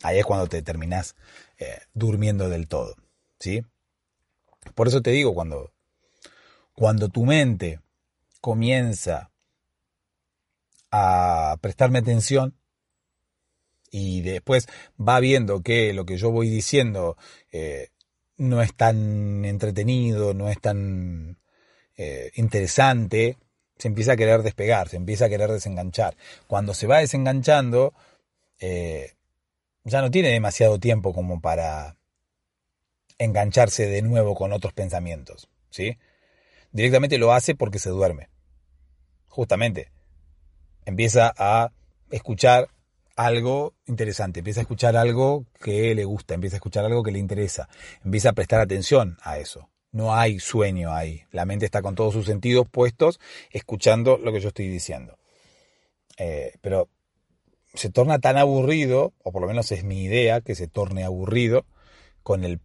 [0.02, 1.16] Ahí es cuando te terminás
[1.58, 2.94] eh, durmiendo del todo,
[3.40, 3.64] ¿sí?
[4.74, 5.72] Por eso te digo, cuando,
[6.74, 7.80] cuando tu mente
[8.40, 9.30] comienza
[10.90, 12.54] a prestarme atención
[13.90, 14.66] y después
[15.00, 17.16] va viendo que lo que yo voy diciendo
[17.52, 17.88] eh,
[18.36, 21.38] no es tan entretenido, no es tan
[21.96, 23.36] eh, interesante,
[23.76, 26.16] se empieza a querer despegar, se empieza a querer desenganchar.
[26.46, 27.94] Cuando se va desenganchando,
[28.60, 29.14] eh,
[29.84, 31.97] ya no tiene demasiado tiempo como para
[33.18, 35.98] engancharse de nuevo con otros pensamientos, ¿sí?
[36.72, 38.28] Directamente lo hace porque se duerme.
[39.26, 39.90] Justamente.
[40.84, 41.72] Empieza a
[42.10, 42.68] escuchar
[43.16, 47.18] algo interesante, empieza a escuchar algo que le gusta, empieza a escuchar algo que le
[47.18, 47.68] interesa,
[48.04, 49.68] empieza a prestar atención a eso.
[49.90, 51.24] No hay sueño ahí.
[51.32, 53.18] La mente está con todos sus sentidos puestos,
[53.50, 55.18] escuchando lo que yo estoy diciendo.
[56.18, 56.88] Eh, pero
[57.74, 61.66] se torna tan aburrido, o por lo menos es mi idea, que se torne aburrido
[62.22, 62.60] con el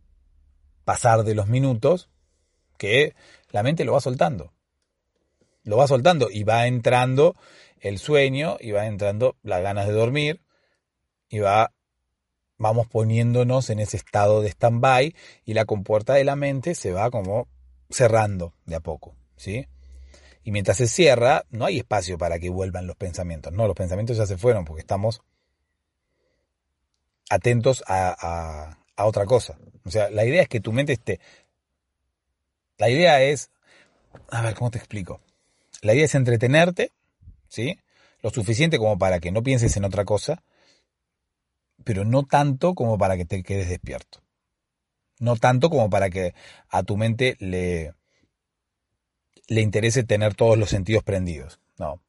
[0.85, 2.09] pasar de los minutos,
[2.77, 3.15] que
[3.51, 4.51] la mente lo va soltando.
[5.63, 7.35] Lo va soltando y va entrando
[7.79, 10.41] el sueño y va entrando las ganas de dormir
[11.29, 11.73] y va
[12.57, 17.11] vamos poniéndonos en ese estado de stand-by y la compuerta de la mente se va
[17.11, 17.47] como
[17.89, 19.67] cerrando de a poco, ¿sí?
[20.43, 23.53] Y mientras se cierra, no hay espacio para que vuelvan los pensamientos.
[23.53, 25.21] No, los pensamientos ya se fueron porque estamos
[27.29, 29.57] atentos a, a, otra cosa.
[29.85, 31.19] O sea, la idea es que tu mente esté...
[32.77, 33.49] La idea es...
[34.29, 35.21] A ver, ¿cómo te explico?
[35.81, 36.91] La idea es entretenerte,
[37.47, 37.77] ¿sí?
[38.21, 40.43] Lo suficiente como para que no pienses en otra cosa,
[41.83, 44.21] pero no tanto como para que te quedes despierto.
[45.19, 46.33] No tanto como para que
[46.69, 47.93] a tu mente le,
[49.47, 51.59] le interese tener todos los sentidos prendidos.
[51.77, 52.01] No.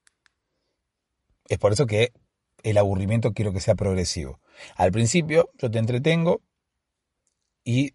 [1.48, 2.12] Es por eso que
[2.62, 4.40] el aburrimiento quiero que sea progresivo.
[4.76, 6.40] Al principio yo te entretengo
[7.64, 7.94] y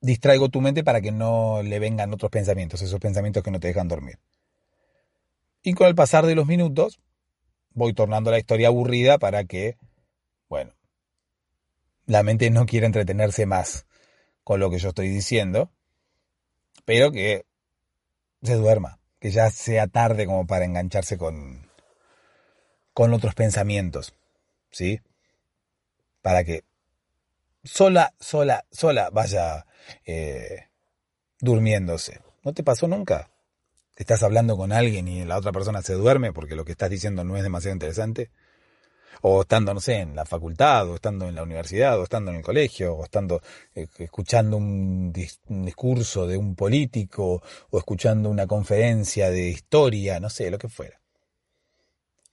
[0.00, 3.68] distraigo tu mente para que no le vengan otros pensamientos, esos pensamientos que no te
[3.68, 4.18] dejan dormir.
[5.62, 7.00] Y con el pasar de los minutos
[7.70, 9.78] voy tornando la historia aburrida para que,
[10.48, 10.74] bueno,
[12.06, 13.86] la mente no quiere entretenerse más
[14.42, 15.70] con lo que yo estoy diciendo,
[16.84, 17.46] pero que
[18.42, 21.70] se duerma, que ya sea tarde como para engancharse con,
[22.92, 24.12] con otros pensamientos,
[24.70, 25.00] ¿sí?
[26.20, 26.64] Para que
[27.64, 29.66] sola, sola, sola vaya
[30.04, 30.68] eh,
[31.40, 32.20] durmiéndose.
[32.42, 33.30] ¿No te pasó nunca?
[33.96, 37.24] estás hablando con alguien y la otra persona se duerme porque lo que estás diciendo
[37.24, 38.30] no es demasiado interesante,
[39.22, 42.38] o estando, no sé, en la facultad, o estando en la universidad, o estando en
[42.38, 43.40] el colegio, o estando
[43.74, 50.50] eh, escuchando un, discurso de un político, o escuchando una conferencia de historia, no sé,
[50.50, 51.00] lo que fuera.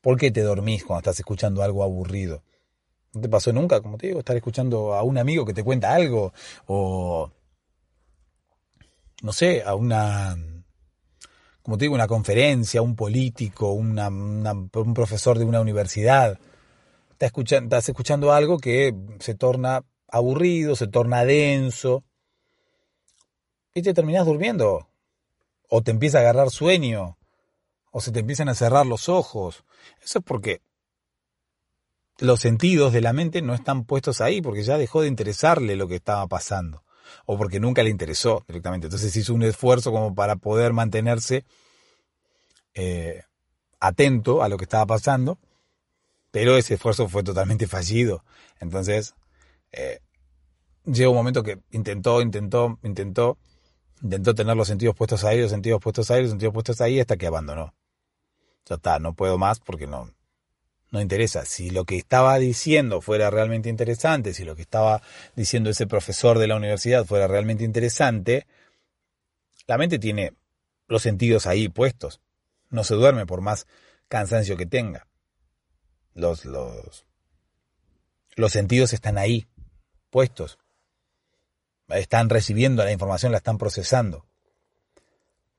[0.02, 2.44] ¿Por qué te dormís cuando estás escuchando algo aburrido?
[3.14, 5.94] ¿No te pasó nunca, como te digo, estar escuchando a un amigo que te cuenta
[5.94, 6.34] algo?
[6.68, 7.30] O,
[9.22, 10.38] no sé, a una,
[11.62, 16.40] como te digo, una conferencia, un político, un profesor de una universidad.
[17.12, 22.04] Estás escuchando, estás escuchando algo que se torna aburrido, se torna denso,
[23.74, 24.88] y te terminas durmiendo.
[25.70, 27.18] O te empieza a agarrar sueño,
[27.92, 29.64] o se te empiezan a cerrar los ojos.
[30.02, 30.62] Eso es porque
[32.20, 35.88] los sentidos de la mente no están puestos ahí, porque ya dejó de interesarle lo
[35.88, 36.84] que estaba pasando
[37.26, 38.88] o porque nunca le interesó directamente.
[38.88, 41.46] Entonces hizo un esfuerzo como para poder mantenerse
[42.74, 43.24] eh,
[43.80, 45.40] atento a lo que estaba pasando,
[46.32, 48.24] pero ese esfuerzo fue totalmente fallido.
[48.60, 49.16] Entonces,
[49.72, 50.00] eh,
[50.86, 53.38] llegó un momento que intentó, intentó, intentó,
[54.02, 57.18] intentó tener los sentidos puestos ahí, los sentidos puestos ahí, los sentidos puestos ahí, hasta
[57.18, 57.74] que abandonó.
[58.66, 60.14] Ya está, no puedo más porque no,
[60.92, 61.46] no interesa.
[61.46, 65.02] Si lo que estaba diciendo fuera realmente interesante, si lo que estaba
[65.36, 68.46] diciendo ese profesor de la universidad fuera realmente interesante,
[69.68, 70.34] la mente tiene
[70.88, 72.20] los sentidos ahí puestos.
[72.70, 73.68] No se duerme por más
[74.10, 75.08] cansancio que tenga.
[76.14, 77.06] Los, los,
[78.36, 79.48] los sentidos están ahí,
[80.10, 80.60] puestos.
[81.88, 84.26] Están recibiendo la información, la están procesando.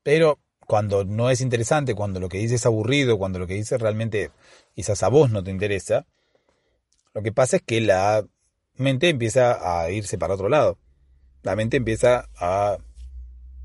[0.02, 3.78] Pero cuando no es interesante, cuando lo que dice es aburrido, cuando lo que dice
[3.78, 4.30] realmente
[4.74, 6.06] quizás a vos no te interesa,
[7.14, 8.26] lo que pasa es que la
[8.76, 10.78] mente empieza a irse para otro lado.
[11.42, 12.78] La mente empieza a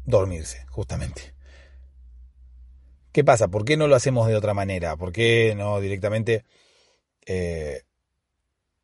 [0.03, 1.33] dormirse, justamente.
[3.11, 3.47] ¿Qué pasa?
[3.47, 4.95] ¿Por qué no lo hacemos de otra manera?
[4.95, 6.45] ¿Por qué no directamente,
[7.25, 7.83] eh,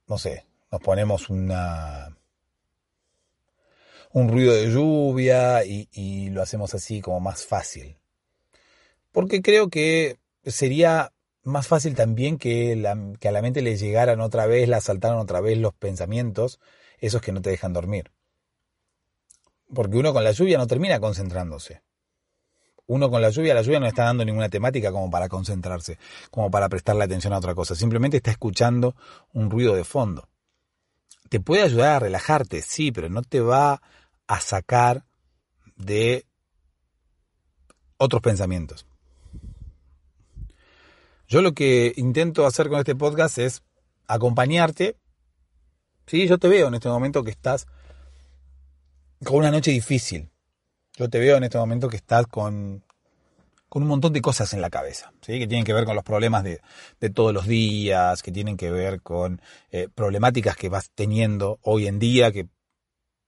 [0.07, 2.17] no sé, nos ponemos una
[4.11, 7.97] un ruido de lluvia y, y lo hacemos así como más fácil?
[9.11, 11.12] Porque creo que sería
[11.43, 12.81] más fácil también que,
[13.19, 16.59] que a la mente le llegaran otra vez, la saltaran otra vez los pensamientos,
[16.99, 18.11] esos que no te dejan dormir.
[19.73, 21.81] Porque uno con la lluvia no termina concentrándose.
[22.85, 25.97] Uno con la lluvia, la lluvia no está dando ninguna temática como para concentrarse,
[26.29, 27.75] como para prestarle atención a otra cosa.
[27.75, 28.95] Simplemente está escuchando
[29.31, 30.27] un ruido de fondo.
[31.29, 33.81] Te puede ayudar a relajarte, sí, pero no te va
[34.27, 35.05] a sacar
[35.75, 36.25] de
[37.97, 38.85] otros pensamientos.
[41.33, 43.63] Yo lo que intento hacer con este podcast es
[44.05, 44.97] acompañarte.
[46.05, 47.65] Sí, yo te veo en este momento que estás
[49.25, 50.29] con una noche difícil.
[50.95, 52.85] Yo te veo en este momento que estás con,
[53.67, 55.39] con un montón de cosas en la cabeza, ¿sí?
[55.39, 56.61] que tienen que ver con los problemas de,
[57.09, 61.97] todos los días, que tienen que ver con eh, problemáticas que vas teniendo hoy en
[61.97, 62.47] día, que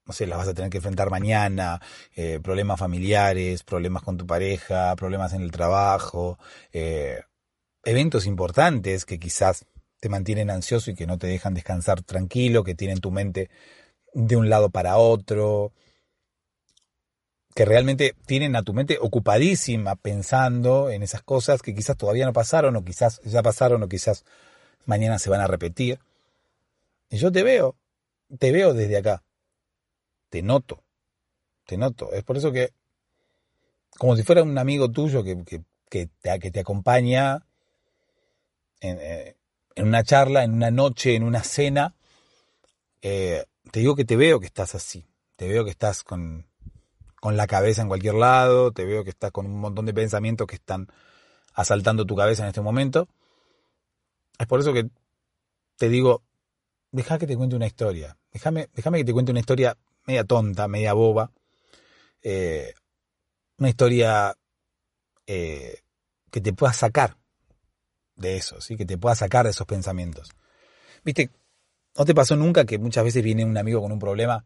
[0.05, 1.81] no sé, las vas a tener que enfrentar mañana,
[2.15, 6.37] eh, problemas familiares, problemas con tu pareja, problemas en el trabajo,
[6.71, 7.21] eh,
[7.85, 9.65] eventos importantes que quizás
[9.99, 13.49] te mantienen ansioso y que no te dejan descansar tranquilo, que tienen tu mente
[14.13, 15.71] de un lado para otro,
[17.53, 22.33] que realmente tienen a tu mente ocupadísima pensando en esas cosas que quizás todavía no
[22.33, 24.25] pasaron o quizás ya pasaron o quizás
[24.85, 25.99] mañana se van a repetir.
[27.09, 27.77] Y yo te veo,
[28.39, 29.23] te veo desde acá,
[30.29, 30.83] te noto,
[31.65, 32.11] te noto.
[32.13, 32.73] Es por eso que,
[33.97, 35.43] como si fuera un amigo tuyo que,
[35.89, 37.44] que, te, que te acompaña
[38.81, 39.35] eh,
[39.75, 41.95] en, una charla, en una noche, en una cena,
[43.01, 45.05] eh, te digo que te veo que estás así,
[45.35, 46.47] te veo que estás con,
[47.19, 50.47] con la cabeza en cualquier lado, te veo que estás con un montón de pensamientos
[50.47, 50.87] que están
[51.53, 53.07] asaltando tu cabeza en este momento.
[54.37, 54.89] Es por eso que
[55.77, 56.23] te digo,
[56.91, 60.93] deja que te cuente una historia, déjame, que te cuente una historia media tonta, media
[60.93, 61.31] boba,
[62.21, 62.73] eh,
[63.57, 64.37] una historia
[65.25, 67.17] que te pueda sacar
[68.15, 68.75] de eso, ¿sí?
[68.75, 70.29] que te pueda sacar de esos pensamientos.
[71.03, 71.31] ¿Viste?
[71.97, 74.45] ¿No te pasó nunca que muchas veces viene un amigo con un problema?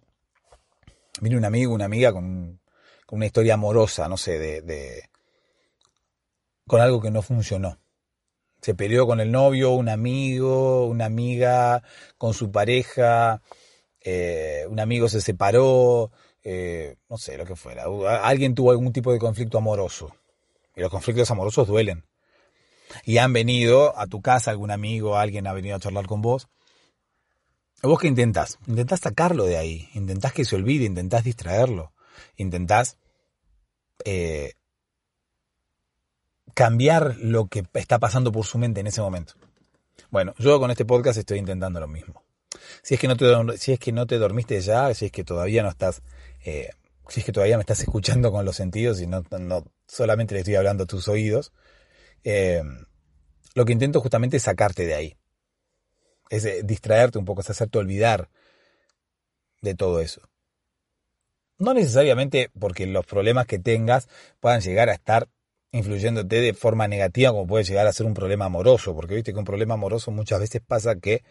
[1.22, 2.60] Viene un amigo, una amiga con,
[3.06, 5.10] con una historia amorosa, no sé, de, de,
[6.68, 7.80] con algo que no funcionó.
[8.62, 11.82] Se peleó con el novio, un amigo, una amiga,
[12.18, 13.42] con su pareja,
[14.02, 16.12] eh, un amigo se separó,
[16.44, 17.86] eh, no sé, lo que fuera.
[18.22, 20.14] Alguien tuvo algún tipo de conflicto amoroso.
[20.76, 22.09] Y los conflictos amorosos duelen
[23.06, 26.48] y han venido a tu casa, algún amigo, alguien ha venido a charlar con vos,
[27.82, 28.60] ¿vos qué intentás?
[28.68, 31.94] Intentás sacarlo de ahí, intentás que se olvide, intentás distraerlo,
[32.38, 32.98] intentás
[34.06, 34.54] eh,
[36.54, 39.34] cambiar lo que está pasando por su mente en ese momento.
[40.10, 42.24] Bueno, yo con este podcast estoy intentando lo mismo.
[42.82, 45.24] Si es que no te, si es que no te dormiste ya, si es que
[45.24, 46.02] todavía no estás,
[46.46, 46.70] eh,
[47.08, 50.42] si es que todavía me estás escuchando con los sentidos y no, no solamente le
[50.42, 51.52] estoy hablando a tus oídos,
[52.24, 52.64] eh,
[53.56, 55.18] lo que intento justamente es sacarte de ahí.
[56.30, 58.30] Es eh, distraerte un poco, es hacerte olvidar
[59.62, 60.22] de todo eso.
[61.58, 64.08] No necesariamente porque los problemas que tengas
[64.40, 65.28] puedan llegar a estar
[65.72, 69.40] influyéndote de forma negativa como puede llegar a ser un problema amoroso, porque viste que
[69.40, 71.24] un problema amoroso muchas veces pasa que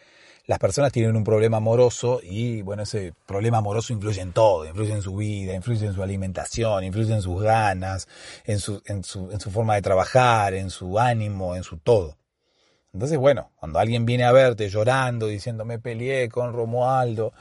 [0.48, 4.94] las personas tienen un problema amoroso y bueno, ese problema amoroso influye en todo, influye
[4.94, 8.08] en su vida, influye en su alimentación, influye en sus ganas,
[8.46, 12.16] en su, en su, en su forma de trabajar, en su ánimo, en su todo.
[12.94, 17.34] Entonces, bueno, cuando alguien viene a verte llorando, diciendo me peleé con Romualdo,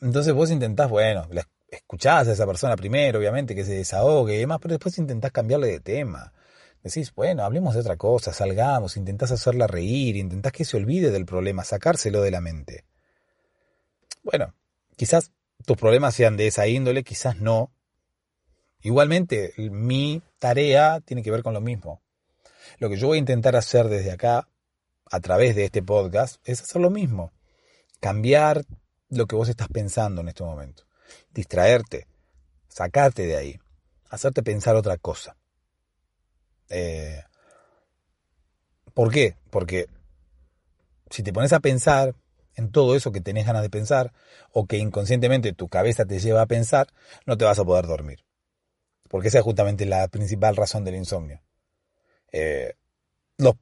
[0.00, 1.26] entonces vos intentás, bueno,
[1.68, 5.66] escuchás a esa persona primero, obviamente, que se desahogue y demás, pero después intentás cambiarle
[5.66, 6.32] de tema.
[6.84, 11.26] Decís, bueno, hablemos de otra cosa, salgamos, intentás hacerla reír, intentás que se olvide del
[11.26, 12.84] problema, sacárselo de la mente.
[14.22, 14.54] Bueno,
[14.96, 15.32] quizás
[15.64, 17.72] tus problemas sean de esa índole, quizás no.
[18.82, 22.02] Igualmente, mi tarea tiene que ver con lo mismo.
[22.78, 24.48] Lo que yo voy a intentar hacer desde acá,
[25.10, 27.32] a través de este podcast, es hacer lo mismo.
[27.98, 28.64] Cambiar
[29.08, 30.84] lo que vos estás pensando en este momento
[31.32, 32.06] distraerte,
[32.68, 33.60] sacarte de ahí,
[34.08, 35.36] hacerte pensar otra cosa.
[36.68, 37.22] Eh,
[38.92, 39.36] ¿Por qué?
[39.50, 39.86] Porque
[41.10, 42.14] si te pones a pensar
[42.56, 44.12] en todo eso que tenés ganas de pensar
[44.52, 46.88] o que inconscientemente tu cabeza te lleva a pensar,
[47.26, 48.24] no te vas a poder dormir.
[49.08, 51.42] Porque esa es justamente la principal razón del insomnio.
[52.32, 52.74] Eh,
[53.36, 53.56] los,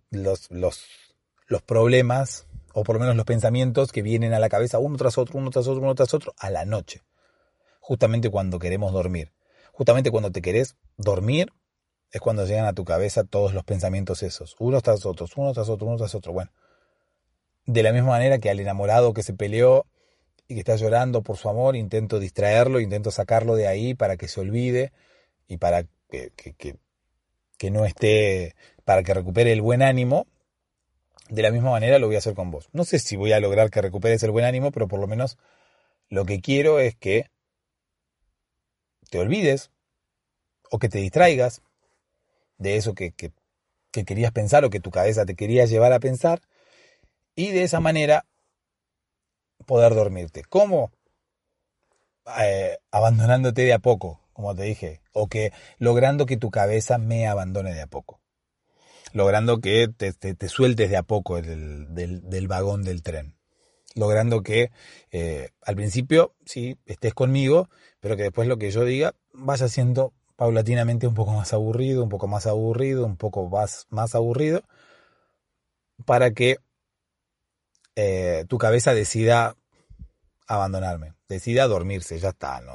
[0.50, 5.18] los, problemas, o por lo menos los pensamientos que vienen a la cabeza uno tras
[5.18, 7.02] otro, uno tras otro, uno tras otro, a la noche
[7.82, 9.32] justamente cuando queremos dormir.
[9.72, 11.52] Justamente cuando te querés dormir
[12.12, 15.68] es cuando llegan a tu cabeza todos los pensamientos esos, unos tras otros, uno tras
[15.68, 16.32] otro, uno tras otro.
[16.32, 16.52] Bueno,
[17.64, 19.86] de la misma manera que al enamorado que se peleó
[20.46, 24.28] y que está llorando por su amor, intento distraerlo, intento sacarlo de ahí para que
[24.28, 24.92] se olvide
[25.48, 26.76] y para que, que,
[27.62, 30.26] que no esté, para que recupere el buen ánimo.
[31.30, 32.68] De la misma manera lo voy a hacer con vos.
[32.72, 35.38] No sé si voy a lograr que recuperes el buen ánimo, pero por lo menos
[36.10, 37.30] lo que quiero es que
[39.08, 39.70] te olvides
[40.70, 41.62] o que te distraigas
[42.62, 43.12] de eso que,
[43.90, 46.40] querías pensar o que tu cabeza te quería llevar a pensar
[47.34, 48.24] y de esa manera
[49.66, 50.42] poder dormirte.
[50.48, 50.92] ¿Cómo?
[52.40, 57.26] Eh, abandonándote de a poco, como te dije, o que logrando que tu cabeza me
[57.26, 58.20] abandone de a poco,
[59.12, 63.36] logrando que te, sueltes de a poco del, del, vagón del tren,
[63.96, 64.70] logrando que
[65.10, 67.68] eh, al principio sí estés conmigo,
[68.00, 72.08] pero que después lo que yo diga vaya siendo paulatinamente un poco más aburrido, un
[72.08, 74.64] poco más aburrido, un poco más, más aburrido,
[76.04, 76.56] para que
[77.94, 79.54] eh, tu cabeza decida
[80.48, 82.72] abandonarme, decida dormirse, ya está, no,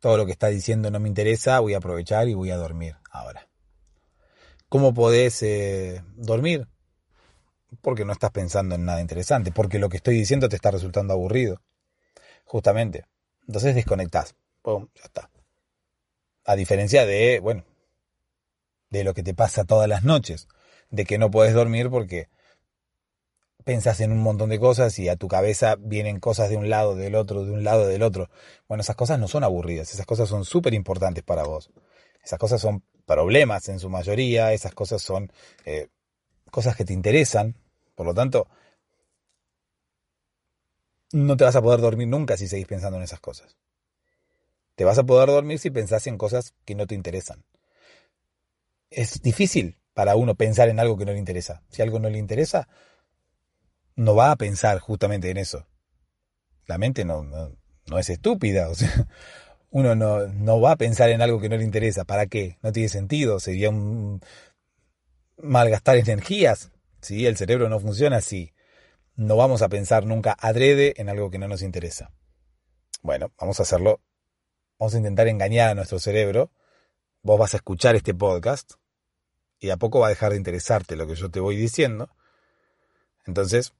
[0.00, 2.96] todo lo que está diciendo no me interesa, voy a aprovechar y voy a dormir
[3.10, 3.46] ahora.
[4.70, 6.66] ¿Cómo podés eh, dormir?
[7.82, 11.12] Porque no estás pensando en nada interesante, porque lo que estoy diciendo te está resultando
[11.12, 11.60] aburrido,
[12.46, 13.04] justamente.
[13.46, 14.34] Entonces desconectás
[14.64, 15.30] ya está.
[16.46, 17.64] A diferencia de, bueno,
[18.90, 20.48] de lo que te pasa todas las noches,
[20.90, 22.28] de que no puedes dormir porque
[23.64, 26.94] pensas en un montón de cosas y a tu cabeza vienen cosas de un lado,
[26.94, 28.30] del otro, de un lado, del otro.
[28.68, 31.70] Bueno, esas cosas no son aburridas, esas cosas son súper importantes para vos.
[32.24, 35.32] Esas cosas son problemas en su mayoría, esas cosas son
[35.64, 35.88] eh,
[36.52, 37.56] cosas que te interesan.
[37.96, 38.46] Por lo tanto,
[41.12, 43.56] no te vas a poder dormir nunca si seguís pensando en esas cosas.
[44.76, 47.44] Te vas a poder dormir si pensás en cosas que no te interesan.
[48.90, 51.62] Es difícil para uno pensar en algo que no le interesa.
[51.70, 52.68] Si algo no le interesa,
[53.96, 55.66] no va a pensar justamente en eso.
[56.66, 58.68] La mente no, no, es estúpida.
[58.68, 59.08] O sea,
[59.70, 62.04] uno no, no va a pensar en algo que no le interesa.
[62.04, 62.58] ¿Para qué?
[62.62, 63.40] No tiene sentido.
[63.40, 64.20] Sería un
[65.38, 66.70] malgastar energías.
[67.00, 68.52] Si el cerebro no funciona así,
[69.14, 72.12] no vamos a pensar nunca adrede en algo que no nos interesa.
[73.02, 74.02] Bueno, vamos a hacerlo
[74.78, 76.50] Vamos a intentar engañar a nuestro cerebro.
[77.22, 78.74] Vos vas a escuchar este podcast
[79.58, 82.10] y a poco va a dejar de interesarte lo que yo te voy diciendo.
[83.24, 83.72] Entonces,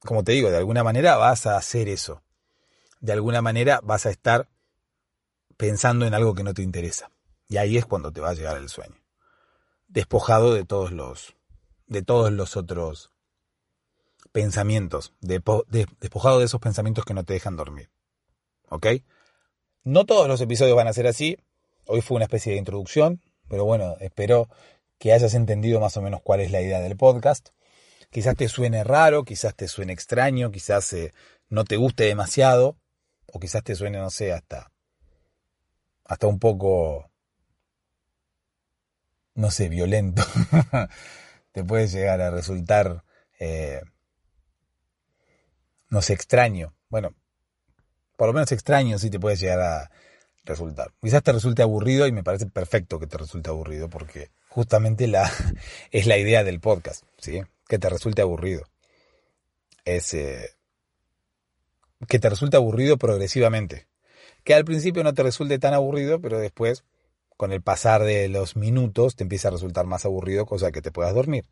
[0.00, 2.22] como te digo, de alguna manera vas a hacer eso.
[3.00, 4.48] De alguna manera vas a estar
[5.56, 7.10] pensando en algo que no te interesa.
[7.48, 8.96] Y ahí es cuando te va a llegar el sueño.
[9.86, 11.34] Despojado de todos los,
[11.86, 13.10] de todos los otros
[14.32, 15.14] pensamientos.
[15.20, 17.90] despojado de esos pensamientos que no te dejan dormir.
[18.68, 18.86] ¿Ok?
[19.88, 21.38] No todos los episodios van a ser así.
[21.86, 24.50] Hoy fue una especie de introducción, pero bueno, espero
[24.98, 27.48] que hayas entendido más o menos cuál es la idea del podcast.
[28.10, 31.14] Quizás te suene raro, quizás te suene extraño, quizás eh,
[31.48, 32.76] no te guste demasiado,
[33.32, 34.70] o quizás te suene, no sé, hasta,
[36.04, 37.10] hasta un poco,
[39.36, 40.22] no sé, violento.
[41.52, 43.04] te puede llegar a resultar,
[43.40, 43.80] eh,
[45.88, 46.74] no sé, extraño.
[46.90, 47.14] Bueno,
[48.18, 49.90] por lo menos extraño sí te puede llegar a
[50.44, 50.90] resultar.
[51.00, 55.30] Quizás te resulte aburrido y me parece perfecto que te resulte aburrido porque justamente la,
[55.92, 57.42] es la idea del podcast, ¿sí?
[57.68, 58.64] Que te resulte aburrido.
[59.84, 60.50] Es eh,
[62.08, 63.86] que te resulte aburrido progresivamente.
[64.42, 66.82] Que al principio no te resulte tan aburrido, pero después,
[67.36, 70.90] con el pasar de los minutos, te empieza a resultar más aburrido, cosa que te
[70.90, 71.44] puedas dormir.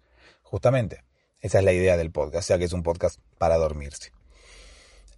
[0.42, 1.04] Justamente.
[1.42, 4.10] Esa es la idea del podcast, o sea que es un podcast para dormirse.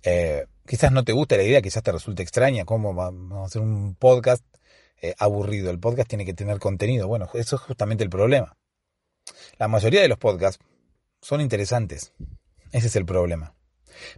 [0.02, 3.62] Eh, quizás no te guste la idea, quizás te resulte extraña, ¿cómo vamos a hacer
[3.62, 4.44] un podcast
[5.00, 5.70] eh, aburrido?
[5.70, 7.08] El podcast tiene que tener contenido.
[7.08, 8.56] Bueno, eso es justamente el problema.
[9.58, 10.62] La mayoría de los podcasts
[11.22, 12.12] son interesantes.
[12.70, 13.54] Ese es el problema.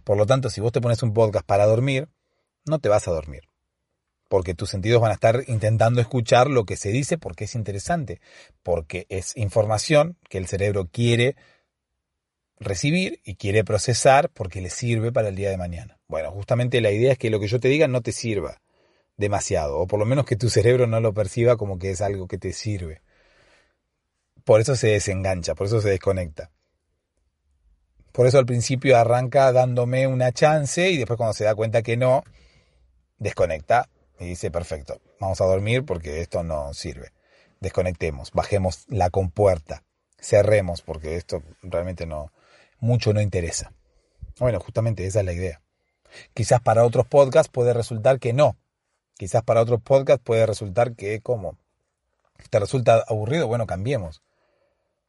[0.03, 2.09] Por lo tanto, si vos te pones un podcast para dormir,
[2.65, 3.43] no te vas a dormir.
[4.27, 8.19] Porque tus sentidos van a estar intentando escuchar lo que se dice porque es interesante,
[8.61, 11.35] porque es información que el cerebro quiere
[12.61, 15.99] recibir y quiere procesar porque le sirve para el día de mañana.
[16.07, 18.61] Bueno, justamente la idea es que lo que yo te diga no te sirva
[19.17, 22.27] demasiado, o por lo menos que tu cerebro no lo perciba como que es algo
[22.27, 23.01] que te sirve.
[24.43, 26.51] Por eso se desengancha, por eso se desconecta.
[28.11, 31.97] Por eso al principio arranca dándome una chance y después cuando se da cuenta que
[31.97, 32.23] no,
[33.17, 33.89] desconecta
[34.19, 37.11] y dice, perfecto, vamos a dormir porque esto no sirve.
[37.59, 39.83] Desconectemos, bajemos la compuerta,
[40.19, 42.31] cerremos porque esto realmente no,
[42.81, 43.71] mucho no interesa.
[44.39, 45.61] Bueno, justamente esa es la idea.
[46.33, 48.57] Quizás para otros podcasts puede resultar que no.
[49.17, 51.57] Quizás para otros podcasts puede resultar que, como
[52.49, 53.47] ¿Te resulta aburrido?
[53.47, 54.21] Bueno, cambiemos.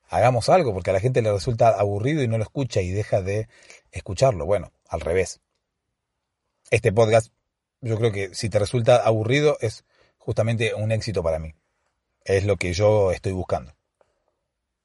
[0.08, 3.22] Hagamos algo, porque a la gente le resulta aburrido y no lo escucha y deja
[3.22, 3.48] de
[3.90, 4.44] escucharlo.
[4.44, 5.40] Bueno, al revés.
[6.70, 7.32] Este podcast,
[7.80, 9.84] yo creo que si te resulta aburrido es
[10.18, 11.54] justamente un éxito para mí.
[12.24, 13.74] Es lo que yo estoy buscando.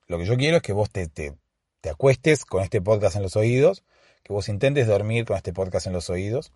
[0.07, 1.35] Lo que yo quiero es que vos te, te
[1.81, 3.83] te acuestes con este podcast en los oídos,
[4.23, 6.51] que vos intentes dormir con este podcast en los oídos,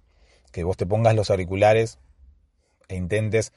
[0.51, 1.99] que vos te pongas los auriculares
[2.87, 3.53] e intentes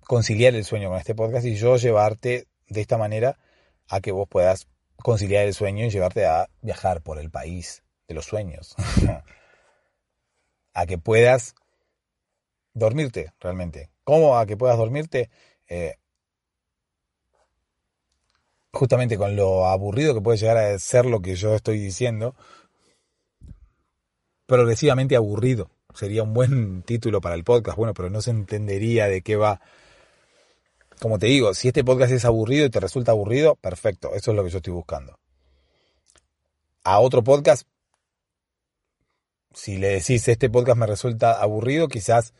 [0.00, 3.38] conciliar el sueño con este podcast y yo llevarte de esta manera
[3.88, 8.14] a que vos puedas conciliar el sueño y llevarte a viajar por el país de
[8.14, 8.74] los sueños.
[10.74, 11.54] a que puedas
[12.72, 13.90] dormirte realmente.
[14.04, 15.30] ¿Cómo a que puedas dormirte?
[15.68, 15.96] Eh,
[18.72, 22.34] justamente con lo aburrido que puede llegar a ser lo que yo estoy diciendo,
[24.46, 25.70] progresivamente aburrido.
[25.94, 29.60] Sería un buen título para el podcast, bueno, pero no se entendería de qué va.
[31.00, 34.36] Como te digo, si este podcast es aburrido y te resulta aburrido, perfecto, eso es
[34.36, 35.18] lo que yo estoy buscando.
[36.84, 37.66] A otro podcast,
[39.52, 42.32] si le decís este podcast me resulta aburrido, quizás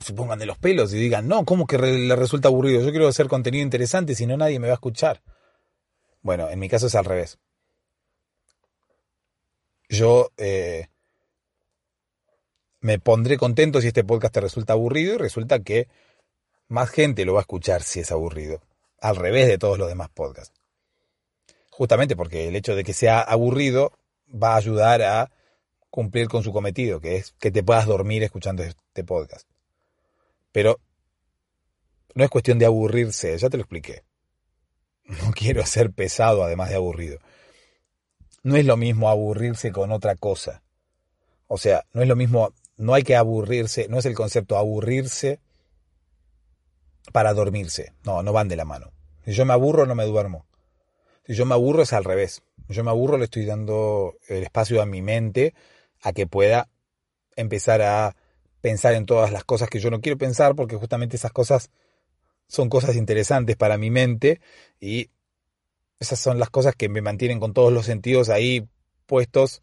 [0.00, 2.82] se pongan de los pelos y digan, no, ¿cómo que le resulta aburrido?
[2.82, 5.22] Yo quiero hacer contenido interesante, si no nadie me va a escuchar.
[6.22, 7.38] Bueno, en mi caso es al revés.
[9.88, 10.86] Yo eh,
[12.80, 15.88] me pondré contento si este podcast te resulta aburrido y resulta que
[16.68, 18.62] más gente lo va a escuchar si es aburrido.
[19.00, 20.58] Al revés de todos los demás podcasts.
[21.70, 23.92] Justamente porque el hecho de que sea aburrido
[24.32, 25.30] va a ayudar a
[25.90, 29.51] cumplir con su cometido, que es que te puedas dormir escuchando este podcast.
[30.52, 30.80] Pero
[32.14, 34.04] no es cuestión de aburrirse, ya te lo expliqué.
[35.04, 37.18] No quiero ser pesado además de aburrido.
[38.42, 40.62] No es lo mismo aburrirse con otra cosa.
[41.46, 45.40] O sea, no es lo mismo, no hay que aburrirse, no es el concepto aburrirse
[47.12, 47.92] para dormirse.
[48.04, 48.92] No, no van de la mano.
[49.24, 50.46] Si yo me aburro, no me duermo.
[51.26, 52.42] Si yo me aburro es al revés.
[52.68, 55.54] Yo me aburro, le estoy dando el espacio a mi mente
[56.00, 56.68] a que pueda
[57.36, 58.16] empezar a
[58.62, 61.70] pensar en todas las cosas que yo no quiero pensar, porque justamente esas cosas
[62.46, 64.40] son cosas interesantes para mi mente
[64.80, 65.10] y
[65.98, 68.66] esas son las cosas que me mantienen con todos los sentidos ahí
[69.06, 69.62] puestos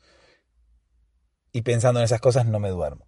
[1.51, 3.07] y pensando en esas cosas no me duermo.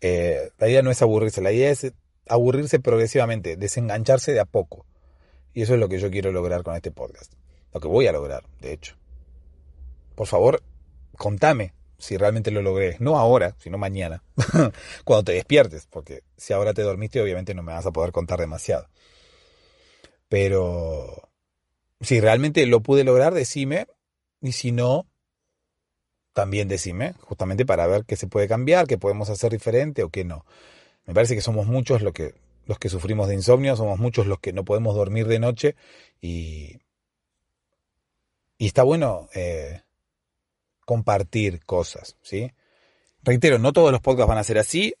[0.00, 1.92] Eh, la idea no es aburrirse, la idea es
[2.28, 4.86] aburrirse progresivamente, desengancharse de a poco.
[5.54, 7.34] Y eso es lo que yo quiero lograr con este podcast.
[7.72, 8.96] Lo que voy a lograr, de hecho.
[10.14, 10.62] Por favor,
[11.16, 12.96] contame si realmente lo logré.
[12.98, 14.22] No ahora, sino mañana,
[15.04, 18.40] cuando te despiertes, porque si ahora te dormiste, obviamente no me vas a poder contar
[18.40, 18.88] demasiado.
[20.28, 21.30] Pero
[22.00, 23.86] si realmente lo pude lograr, decime,
[24.40, 25.06] y si no,
[26.32, 30.24] también decime, justamente para ver qué se puede cambiar, qué podemos hacer diferente o qué
[30.24, 30.44] no.
[31.06, 32.34] Me parece que somos muchos los que
[32.66, 35.76] los que sufrimos de insomnio, somos muchos los que no podemos dormir de noche
[36.20, 36.80] y,
[38.56, 39.82] y está bueno eh,
[40.84, 42.52] compartir cosas, ¿sí?
[43.22, 44.94] Reitero, no todos los podcasts van a ser así.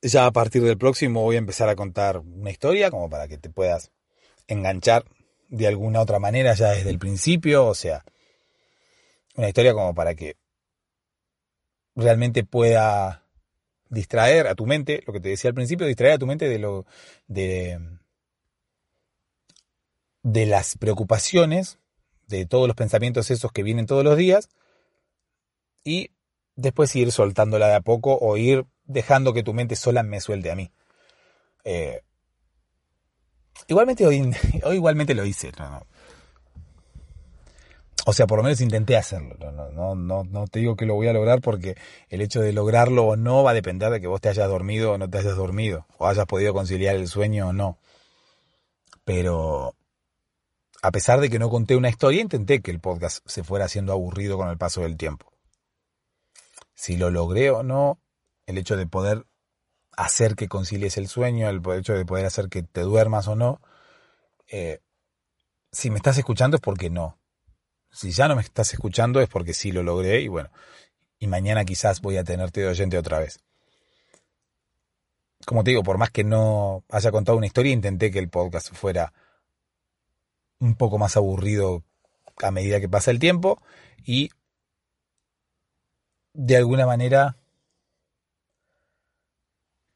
[0.00, 3.36] Ya a partir del próximo voy a empezar a contar una historia como para que
[3.36, 3.90] te puedas
[4.46, 5.04] enganchar
[5.48, 8.04] de alguna otra manera ya desde el principio, o sea,
[9.34, 10.36] una historia como para que
[11.94, 13.24] realmente pueda
[13.88, 16.58] distraer a tu mente, lo que te decía al principio, distraer a tu mente de
[16.58, 16.86] lo
[17.26, 17.80] de
[20.22, 21.78] de las preocupaciones,
[22.26, 24.48] de todos los pensamientos esos que vienen todos los días
[25.88, 26.10] y
[26.54, 30.50] después ir soltándola de a poco o ir dejando que tu mente sola me suelte
[30.50, 30.70] a mí.
[31.64, 32.02] Eh,
[33.68, 34.30] igualmente hoy,
[34.74, 35.50] igualmente lo hice.
[38.04, 39.36] O sea, por lo menos intenté hacerlo.
[39.72, 41.74] No, no, no, te digo que lo voy a lograr porque
[42.10, 44.92] el hecho de lograrlo o no va a depender de que vos te hayas dormido
[44.92, 45.86] o no te hayas dormido.
[45.96, 47.78] O hayas podido conciliar el sueño o no.
[49.04, 49.74] Pero
[50.82, 53.94] a pesar de que no conté una historia, intenté que el podcast se fuera haciendo
[53.94, 55.32] aburrido con el paso del tiempo.
[56.78, 57.98] Si lo logré o no,
[58.46, 59.26] el hecho de poder
[59.96, 63.60] hacer que concilies el sueño, el hecho de poder hacer que te duermas o no,
[64.46, 64.78] eh,
[65.72, 67.18] si me estás escuchando es porque no.
[67.90, 70.50] Si ya no me estás escuchando es porque sí lo logré y bueno,
[71.18, 73.40] y mañana quizás voy a tenerte de oyente otra vez.
[75.44, 78.72] Como te digo, por más que no haya contado una historia, intenté que el podcast
[78.72, 79.12] fuera
[80.60, 81.82] un poco más aburrido
[82.40, 83.60] a medida que pasa el tiempo
[84.04, 84.30] y
[86.38, 87.36] de alguna manera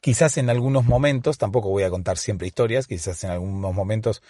[0.01, 4.23] quizás en algunos momentos, tampoco voy a contar siempre historias, quizás en algunos momentos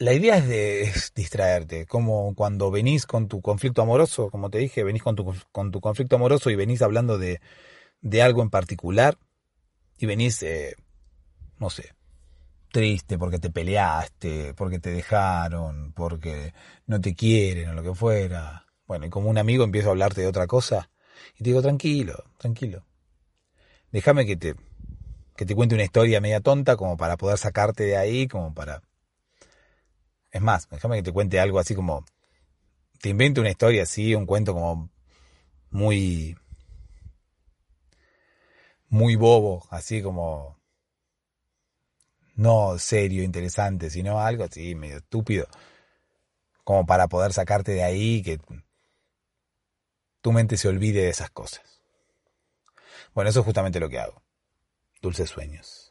[0.00, 4.82] la idea es de distraerte, como cuando venís con tu conflicto amoroso, como te dije,
[4.82, 7.40] venís con tu, con tu conflicto amoroso y venís hablando de,
[8.00, 9.16] de algo en particular
[9.98, 10.74] y venís, eh,
[11.60, 11.94] no sé,
[12.72, 16.52] triste porque te peleaste, porque te dejaron, porque
[16.86, 18.65] no te quieren o lo que fuera.
[18.86, 20.90] Bueno, y como un amigo empiezo a hablarte de otra cosa
[21.34, 22.84] y te digo, tranquilo, tranquilo.
[23.90, 24.54] Déjame que te,
[25.36, 28.82] que te cuente una historia media tonta como para poder sacarte de ahí, como para...
[30.30, 32.04] Es más, déjame que te cuente algo así como...
[33.00, 34.90] Te invento una historia así, un cuento como
[35.70, 36.36] muy...
[38.88, 40.56] Muy bobo, así como
[42.36, 45.48] no serio, interesante, sino algo así medio estúpido,
[46.64, 48.38] como para poder sacarte de ahí, que
[50.26, 51.80] tu mente se olvide de esas cosas.
[53.14, 54.24] Bueno, eso es justamente lo que hago.
[55.00, 55.85] Dulces sueños.